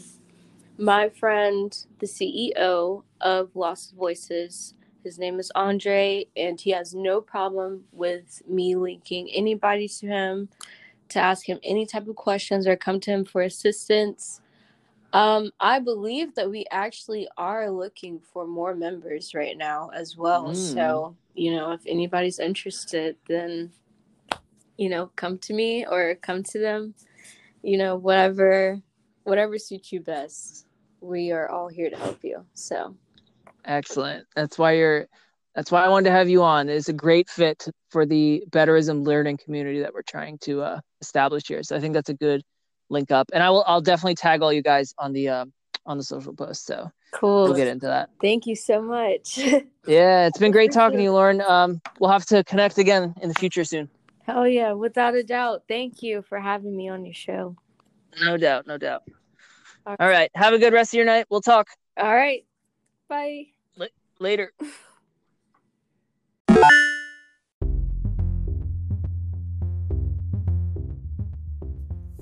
[0.77, 4.73] my friend, the CEO of Lost Voices,
[5.03, 10.49] his name is Andre, and he has no problem with me linking anybody to him
[11.09, 14.41] to ask him any type of questions or come to him for assistance.
[15.13, 20.47] Um, I believe that we actually are looking for more members right now as well.
[20.47, 20.73] Mm.
[20.73, 23.71] So, you know, if anybody's interested, then,
[24.77, 26.95] you know, come to me or come to them.
[27.61, 28.81] You know, whatever
[29.25, 30.65] whatever suits you best.
[31.01, 32.45] We are all here to help you.
[32.53, 32.95] So
[33.65, 34.25] Excellent.
[34.35, 35.07] That's why you're.
[35.55, 36.67] That's why I wanted to have you on.
[36.67, 41.47] It's a great fit for the Betterism learning community that we're trying to uh, establish
[41.47, 41.63] here.
[41.63, 42.41] So I think that's a good
[42.89, 43.63] link up, and I will.
[43.65, 45.45] I'll definitely tag all you guys on the uh,
[45.85, 46.65] on the social post.
[46.65, 47.45] So cool.
[47.45, 48.09] we'll get into that.
[48.21, 49.39] Thank you so much.
[49.87, 51.41] Yeah, it's been great talking to you, Lauren.
[51.41, 53.87] Um, we'll have to connect again in the future soon.
[54.23, 55.65] Hell yeah, without a doubt.
[55.67, 57.55] Thank you for having me on your show.
[58.21, 58.67] No doubt.
[58.67, 59.03] No doubt.
[59.85, 60.31] All All right.
[60.35, 61.25] Have a good rest of your night.
[61.29, 62.45] We'll talk All right.
[63.07, 63.47] Bye.
[64.19, 64.51] later.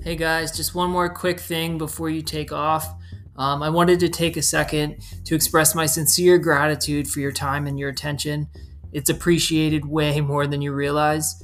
[0.04, 2.94] Hey guys, just one more quick thing before you take off.
[3.36, 7.66] Um, I wanted to take a second to express my sincere gratitude for your time
[7.66, 8.48] and your attention.
[8.92, 11.42] It's appreciated way more than you realize.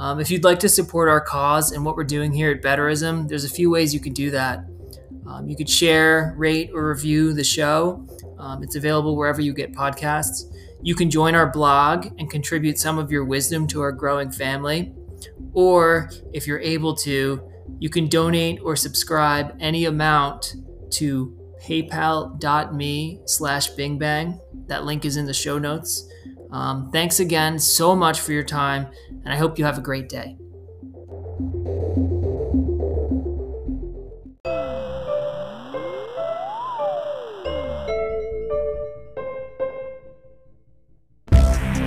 [0.00, 3.28] Um, if you'd like to support our cause and what we're doing here at Betterism,
[3.28, 4.64] there's a few ways you can do that.
[5.26, 8.06] Um, you could share, rate, or review the show.
[8.38, 10.44] Um, it's available wherever you get podcasts.
[10.80, 14.94] You can join our blog and contribute some of your wisdom to our growing family.
[15.52, 17.46] Or if you're able to,
[17.78, 20.54] you can donate or subscribe any amount
[20.92, 24.40] to paypal.me slash bingbang.
[24.66, 26.08] That link is in the show notes.
[26.52, 28.88] Um, thanks again so much for your time,
[29.24, 30.36] and I hope you have a great day.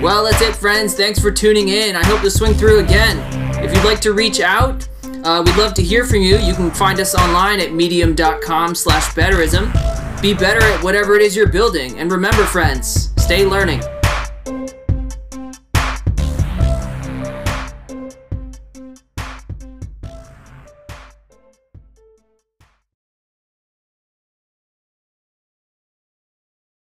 [0.04, 0.94] Well, that's it, friends.
[0.94, 1.96] Thanks for tuning in.
[1.96, 3.18] I hope to swing through again.
[3.64, 4.86] If you'd like to reach out,
[5.24, 6.36] uh, we'd love to hear from you.
[6.36, 9.72] You can find us online at medium.com slash betterism.
[10.20, 11.98] Be better at whatever it is you're building.
[11.98, 13.80] And remember, friends, stay learning.